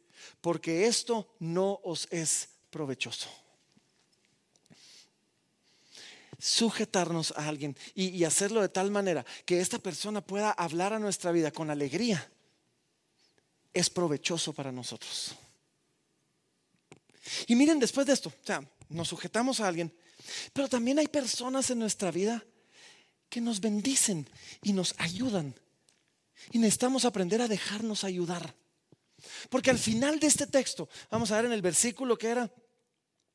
[0.42, 3.30] porque esto no os es provechoso.
[6.38, 11.32] Sujetarnos a alguien y, hacerlo de tal manera que esta persona pueda hablar a nuestra
[11.32, 12.32] vida con alegría
[13.74, 15.36] es provechoso para nosotros.
[17.48, 19.94] Y miren, después de esto, o sea, nos sujetamos a alguien,
[20.54, 22.44] pero también hay personas en nuestra vida
[23.30, 24.28] que nos bendicen
[24.64, 25.56] y nos ayudan.
[26.52, 28.56] Y necesitamos aprender a dejarnos ayudar.
[29.50, 32.52] Porque al final de este texto, vamos a ver en el versículo que era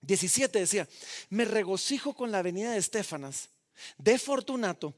[0.00, 0.88] 17, decía,
[1.30, 3.48] me regocijo con la venida de Estefanas,
[3.98, 4.94] de Fortunato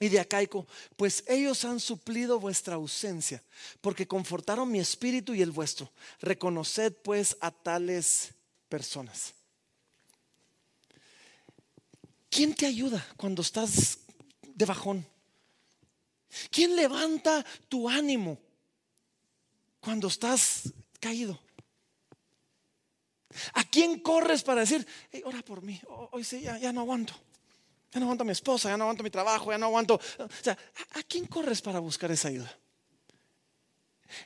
[0.00, 0.66] y de Acaico,
[0.96, 3.42] pues ellos han suplido vuestra ausencia,
[3.80, 5.92] porque confortaron mi espíritu y el vuestro.
[6.20, 8.30] Reconoced pues a tales
[8.68, 9.34] personas.
[12.28, 13.98] ¿Quién te ayuda cuando estás
[14.62, 15.06] de bajón?
[16.50, 18.38] ¿Quién levanta tu ánimo
[19.80, 21.38] cuando estás caído?
[23.54, 24.86] ¿A quién corres para decir,
[25.24, 25.80] ora por mí?
[26.12, 27.12] Hoy sí, ya, no aguanto.
[27.90, 29.94] Ya no aguanto a mi esposa, ya no aguanto mi trabajo, ya no aguanto.
[29.96, 30.56] O sea,
[30.94, 32.56] ¿a quién corres para buscar esa ayuda?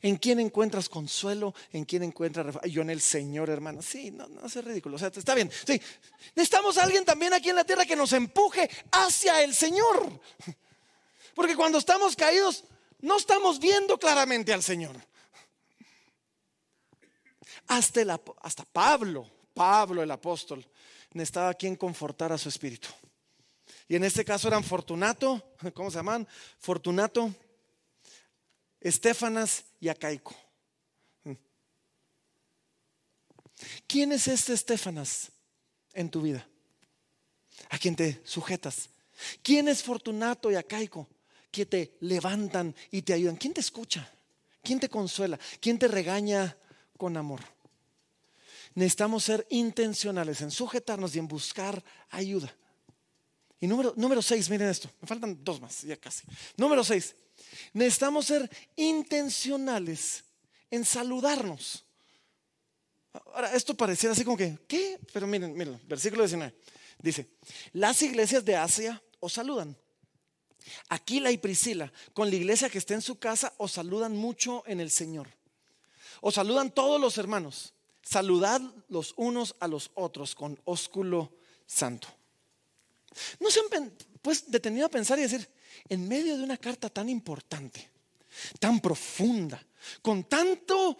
[0.02, 1.54] ¿En quién encuentras consuelo?
[1.72, 3.82] ¿En quién encuentras Yo en el Señor, hermano.
[3.82, 4.96] Sí, no, no es ridículo.
[4.96, 5.50] O sea, está bien.
[5.66, 5.80] Sí.
[6.34, 10.20] Necesitamos a alguien también aquí en la tierra que nos empuje hacia el Señor.
[11.34, 12.64] Porque cuando estamos caídos,
[13.00, 14.96] no estamos viendo claramente al Señor.
[17.68, 18.10] Hasta, el,
[18.42, 20.66] hasta Pablo, Pablo el apóstol,
[21.12, 22.88] necesitaba quien confortar a su espíritu.
[23.88, 26.26] Y en este caso eran Fortunato, ¿cómo se llaman?
[26.58, 27.34] Fortunato,
[28.80, 30.34] Estefanas y Acaico.
[33.86, 35.30] ¿Quién es este Estefanas
[35.94, 36.46] en tu vida?
[37.70, 38.90] ¿A quién te sujetas?
[39.42, 41.08] ¿Quién es Fortunato y Acaico
[41.52, 43.36] que te levantan y te ayudan?
[43.36, 44.12] ¿Quién te escucha?
[44.60, 45.38] ¿Quién te consuela?
[45.60, 46.56] ¿Quién te regaña
[46.98, 47.40] con amor?
[48.74, 52.52] Necesitamos ser intencionales en sujetarnos y en buscar ayuda.
[53.60, 56.24] Y número, número seis, miren esto, me faltan dos más, ya casi.
[56.56, 57.14] Número seis,
[57.72, 60.24] necesitamos ser intencionales
[60.70, 61.84] en saludarnos.
[63.34, 64.98] Ahora, esto pareciera así como que, ¿qué?
[65.12, 66.54] Pero miren, miren, versículo 19.
[66.98, 67.28] Dice,
[67.72, 69.76] las iglesias de Asia os saludan.
[70.88, 74.80] Aquila y Priscila, con la iglesia que está en su casa, os saludan mucho en
[74.80, 75.28] el Señor.
[76.20, 77.74] Os saludan todos los hermanos.
[78.02, 81.32] Saludad los unos a los otros con ósculo
[81.66, 82.08] santo.
[83.40, 83.92] ¿No se han
[84.22, 85.48] pues, detenido a pensar y decir,
[85.88, 87.88] en medio de una carta tan importante,
[88.58, 89.62] tan profunda,
[90.02, 90.96] con tanto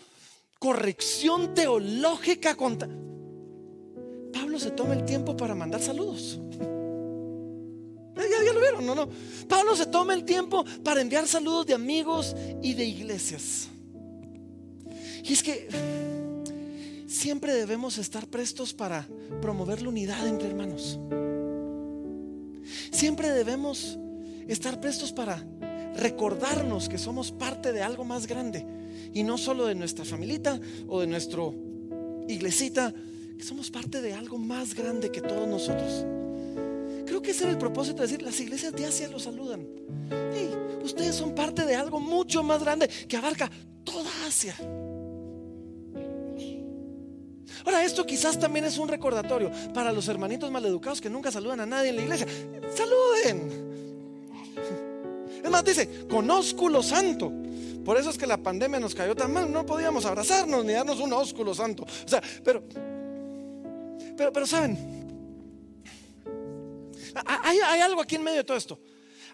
[0.59, 2.79] corrección teológica, con
[4.33, 6.39] Pablo se toma el tiempo para mandar saludos.
[8.17, 9.09] Ya, lo vieron, no, no.
[9.49, 13.69] Pablo se toma el tiempo para enviar saludos de amigos y de iglesias.
[15.23, 15.69] Y es que
[17.07, 19.07] siempre debemos estar prestos para
[19.41, 20.99] promover la unidad entre hermanos.
[22.91, 23.99] Siempre debemos
[24.49, 25.45] estar prestos para
[25.97, 28.67] recordarnos que somos parte de algo más grande
[29.13, 31.55] y no solo de nuestra familita o de nuestro
[32.29, 32.93] iglesita,
[33.37, 36.05] que somos parte de algo más grande que todos nosotros.
[37.07, 39.67] Creo que ese era el propósito de decir, las iglesias de Asia los saludan.
[40.83, 43.51] ustedes son parte de algo mucho más grande que abarca
[43.85, 44.55] toda Asia.
[47.65, 51.67] Ahora, esto quizás también es un recordatorio para los hermanitos maleducados que nunca saludan a
[51.67, 52.27] nadie en la iglesia.
[52.75, 53.66] Saluden.
[55.65, 57.33] Dice, con ósculo santo.
[57.85, 60.99] Por eso es que la pandemia nos cayó tan mal, no podíamos abrazarnos ni darnos
[60.99, 61.85] un ósculo santo.
[61.85, 62.65] O sea, pero,
[64.17, 64.97] pero, pero saben,
[67.25, 68.81] hay, algo aquí en medio de todo esto.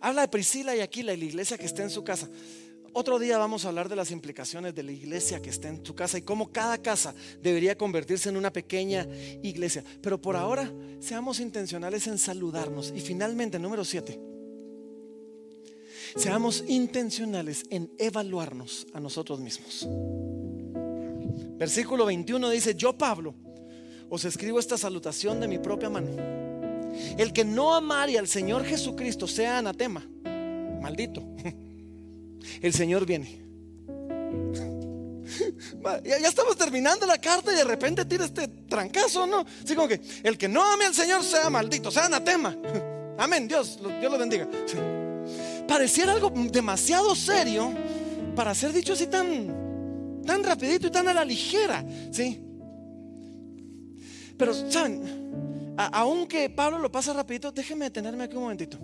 [0.01, 2.29] Habla de Priscila y Aquila y la iglesia que está en su casa.
[2.95, 5.95] Otro día vamos a hablar de las implicaciones de la iglesia que está en tu
[5.95, 9.09] casa y cómo cada casa debería convertirse en una pequeña
[9.43, 9.83] iglesia.
[10.03, 10.70] Pero por ahora,
[11.01, 12.93] seamos intencionales en saludarnos.
[12.95, 14.20] Y finalmente, número siete,
[16.17, 19.87] seamos intencionales en evaluarnos a nosotros mismos.
[21.59, 23.35] Versículo 21 dice, yo Pablo
[24.09, 26.09] os escribo esta salutación de mi propia mano.
[27.17, 30.07] El que no amare al Señor Jesucristo sea anatema,
[30.81, 31.23] maldito.
[32.63, 33.43] el Señor viene.
[36.05, 39.45] Ya, estamos terminando la carta y de repente tira este trancazo, ¿no?
[39.65, 42.57] Así como que el que no ame al Señor sea maldito, sea anatema.
[43.19, 44.47] Amén, Dios, Dios lo bendiga.
[45.67, 47.73] Pareciera algo demasiado serio
[48.35, 52.41] para ser dicho así tan, tan rapidito y tan a la ligera, ¿sí?
[54.37, 55.23] Pero, ¿saben?
[55.77, 58.79] aunque Pablo lo pasa rapidito, déjenme detenerme aquí un momentito.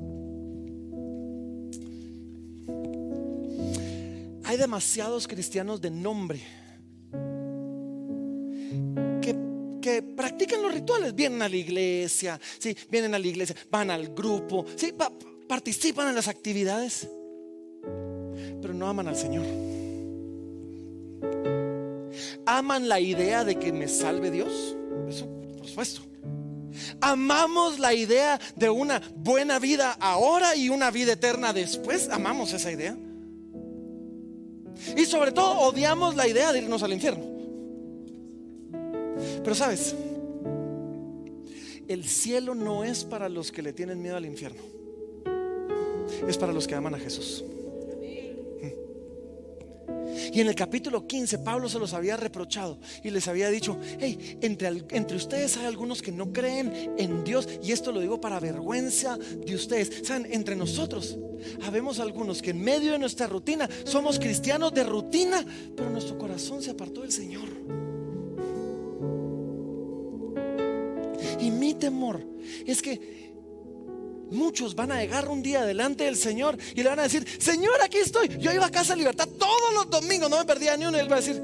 [4.45, 6.41] Hay demasiados cristianos de nombre
[9.81, 11.15] que, practican los rituales.
[11.15, 12.77] Vienen a la iglesia, ¿sí?
[12.91, 14.93] vienen a la iglesia, van al grupo, ¿sí?
[15.49, 17.09] Participan en las actividades,
[18.61, 19.47] pero no aman al Señor.
[22.47, 24.77] aman la idea de que me salve Dios?
[25.09, 25.27] Eso,
[25.59, 26.01] por supuesto.
[27.01, 32.09] Amamos la idea de una buena vida ahora y una vida eterna después.
[32.11, 32.97] Amamos esa idea.
[34.97, 37.25] Y sobre todo odiamos la idea de irnos al infierno.
[39.43, 39.95] Pero sabes,
[41.89, 44.78] el cielo no es para los que le tienen miedo al infierno.
[46.27, 47.45] Es para los que aman a Jesús.
[50.33, 54.39] Y en el capítulo 15 Pablo se los había reprochado y les había dicho, hey,
[54.41, 58.41] entre, entre ustedes hay algunos que no creen en Dios y esto lo digo para
[58.41, 60.07] vergüenza de ustedes.
[60.07, 61.19] Saben, entre nosotros
[61.63, 65.45] habemos algunos que en medio de nuestra rutina somos cristianos de rutina,
[65.77, 67.49] pero nuestro corazón se apartó del Señor.
[71.41, 72.21] Y mi temor
[72.67, 73.28] es que
[74.31, 77.75] Muchos van a llegar un día delante del Señor y le van a decir, Señor,
[77.83, 78.29] aquí estoy.
[78.39, 80.97] Yo iba a casa libertad todos los domingos, no me perdía ni uno.
[80.99, 81.41] Y él va a decir,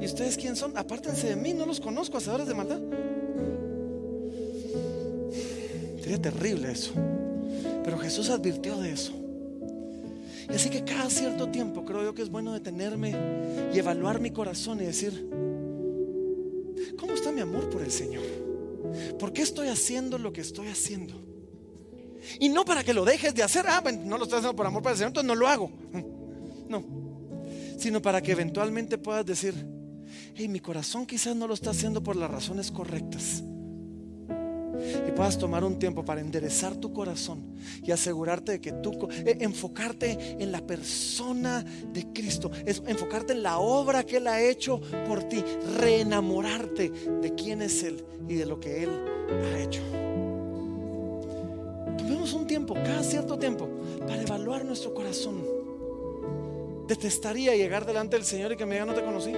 [0.00, 0.76] ¿y ustedes quién son?
[0.76, 2.80] Apártense de mí, no los conozco, hacedores de maldad.
[6.00, 6.92] Sería terrible eso.
[7.84, 9.12] Pero Jesús advirtió de eso.
[10.50, 13.14] Y así que cada cierto tiempo creo yo que es bueno detenerme
[13.72, 15.28] y evaluar mi corazón y decir,
[16.98, 18.24] ¿cómo está mi amor por el Señor?
[19.18, 21.31] ¿Por qué estoy haciendo lo que estoy haciendo?
[22.40, 23.66] Y no para que lo dejes de hacer.
[23.68, 25.70] Ah, no lo estás haciendo por amor para el Señor, entonces no lo hago.
[26.68, 26.82] No.
[27.76, 29.54] Sino para que eventualmente puedas decir,
[30.34, 33.42] hey, mi corazón quizás no lo está haciendo por las razones correctas.
[35.06, 39.36] Y puedas tomar un tiempo para enderezar tu corazón y asegurarte de que tú, eh,
[39.40, 41.62] enfocarte en la persona
[41.92, 45.44] de Cristo, es enfocarte en la obra que Él ha hecho por ti,
[45.78, 48.90] reenamorarte de quién es Él y de lo que Él
[49.30, 49.82] ha hecho
[52.32, 53.68] un tiempo, cada cierto tiempo,
[54.06, 55.42] para evaluar nuestro corazón.
[56.86, 59.32] Detestaría llegar delante del Señor y que me diga no te conocí.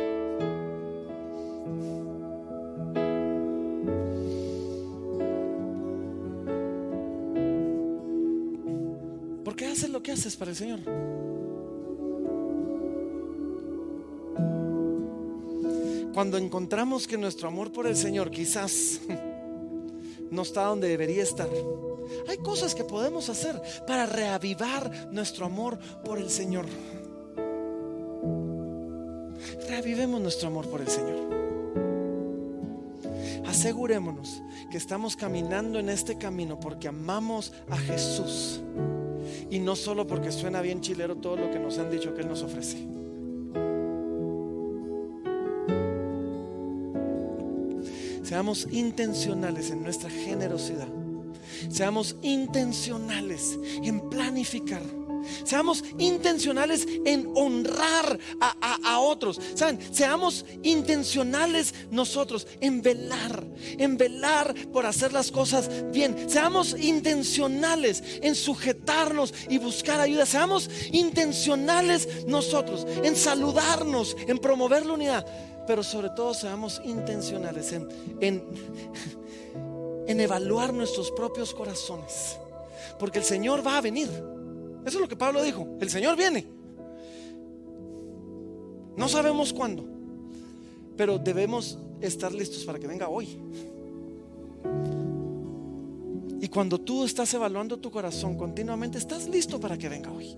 [9.43, 10.81] ¿Por qué haces lo que haces para el Señor?
[16.13, 19.01] Cuando encontramos que nuestro amor por el Señor quizás
[20.31, 21.49] no está donde debería estar,
[22.29, 26.67] hay cosas que podemos hacer para reavivar nuestro amor por el Señor.
[29.69, 31.45] Reavivemos nuestro amor por el Señor.
[33.47, 38.61] Asegurémonos que estamos caminando en este camino porque amamos a Jesús
[39.51, 42.29] y no solo porque suena bien chilero todo lo que nos han dicho que Él
[42.29, 42.79] nos ofrece.
[48.23, 50.89] Seamos intencionales en nuestra generosidad
[51.71, 54.83] Seamos intencionales en planificar.
[55.45, 59.41] Seamos intencionales en honrar a, otros.
[59.55, 59.79] ¿Saben?
[59.93, 63.45] Seamos intencionales nosotros en velar,
[63.79, 66.29] en velar por hacer las cosas bien.
[66.29, 70.27] Seamos intencionales en sujetarnos y buscar ayuda.
[70.27, 75.27] Seamos intencionales nosotros en saludarnos, en promover la unidad.
[75.67, 77.89] Pero sobre todo seamos intencionales en,
[78.21, 78.45] en
[80.07, 82.39] en evaluar nuestros propios corazones.
[82.99, 84.09] Porque el Señor va a venir.
[84.85, 85.67] Eso es lo que Pablo dijo.
[85.81, 86.47] El Señor viene.
[88.97, 89.85] No sabemos cuándo.
[90.97, 93.39] Pero debemos estar listos para que venga hoy.
[96.41, 100.37] Y cuando tú estás evaluando tu corazón continuamente, estás listo para que venga hoy.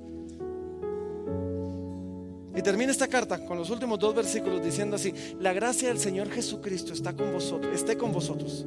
[2.54, 6.30] Y termina esta carta con los últimos dos versículos diciendo así, la gracia del Señor
[6.30, 8.64] Jesucristo está con vosotros, esté con vosotros.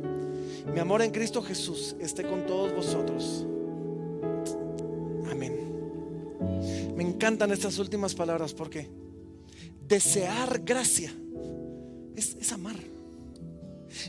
[0.74, 3.46] Mi amor en Cristo Jesús esté con todos vosotros.
[5.30, 6.94] Amén.
[6.96, 8.90] Me encantan estas últimas palabras porque
[9.88, 11.14] desear gracia
[12.16, 12.76] es, amar.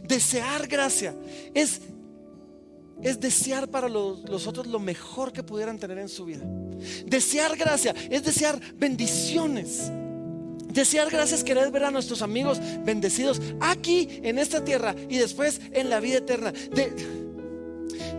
[0.04, 1.14] Desear gracia
[1.54, 1.80] es,
[3.02, 6.44] es desear para los, los otros lo mejor que pudieran tener en su vida.
[7.06, 9.90] Desear gracia es desear bendiciones.
[10.72, 15.90] Desear gracias, querer ver a nuestros amigos bendecidos aquí en esta tierra y después en
[15.90, 16.52] la vida eterna.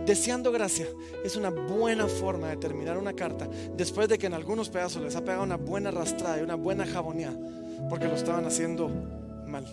[0.06, 0.86] deseando gracia
[1.24, 5.14] es una buena forma de terminar una carta después de que en algunos pedazos les
[5.14, 7.36] ha pegado una buena arrastrada y una buena jaboneada
[7.88, 8.88] porque lo estaban haciendo
[9.46, 9.64] mal.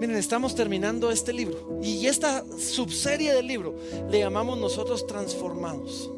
[0.00, 3.74] Miren, estamos terminando este libro y esta subserie del libro
[4.10, 6.10] le llamamos nosotros transformados.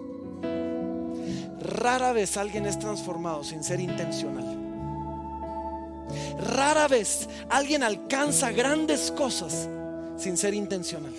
[1.68, 4.56] Rara vez alguien es transformado sin ser intencional.
[6.40, 9.68] Rara vez alguien alcanza grandes cosas
[10.16, 11.14] sin ser intencional.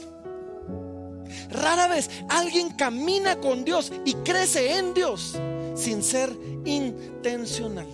[1.52, 5.38] Rara vez alguien camina con Dios y crece en Dios
[5.76, 6.36] sin ser
[6.66, 7.88] intencional.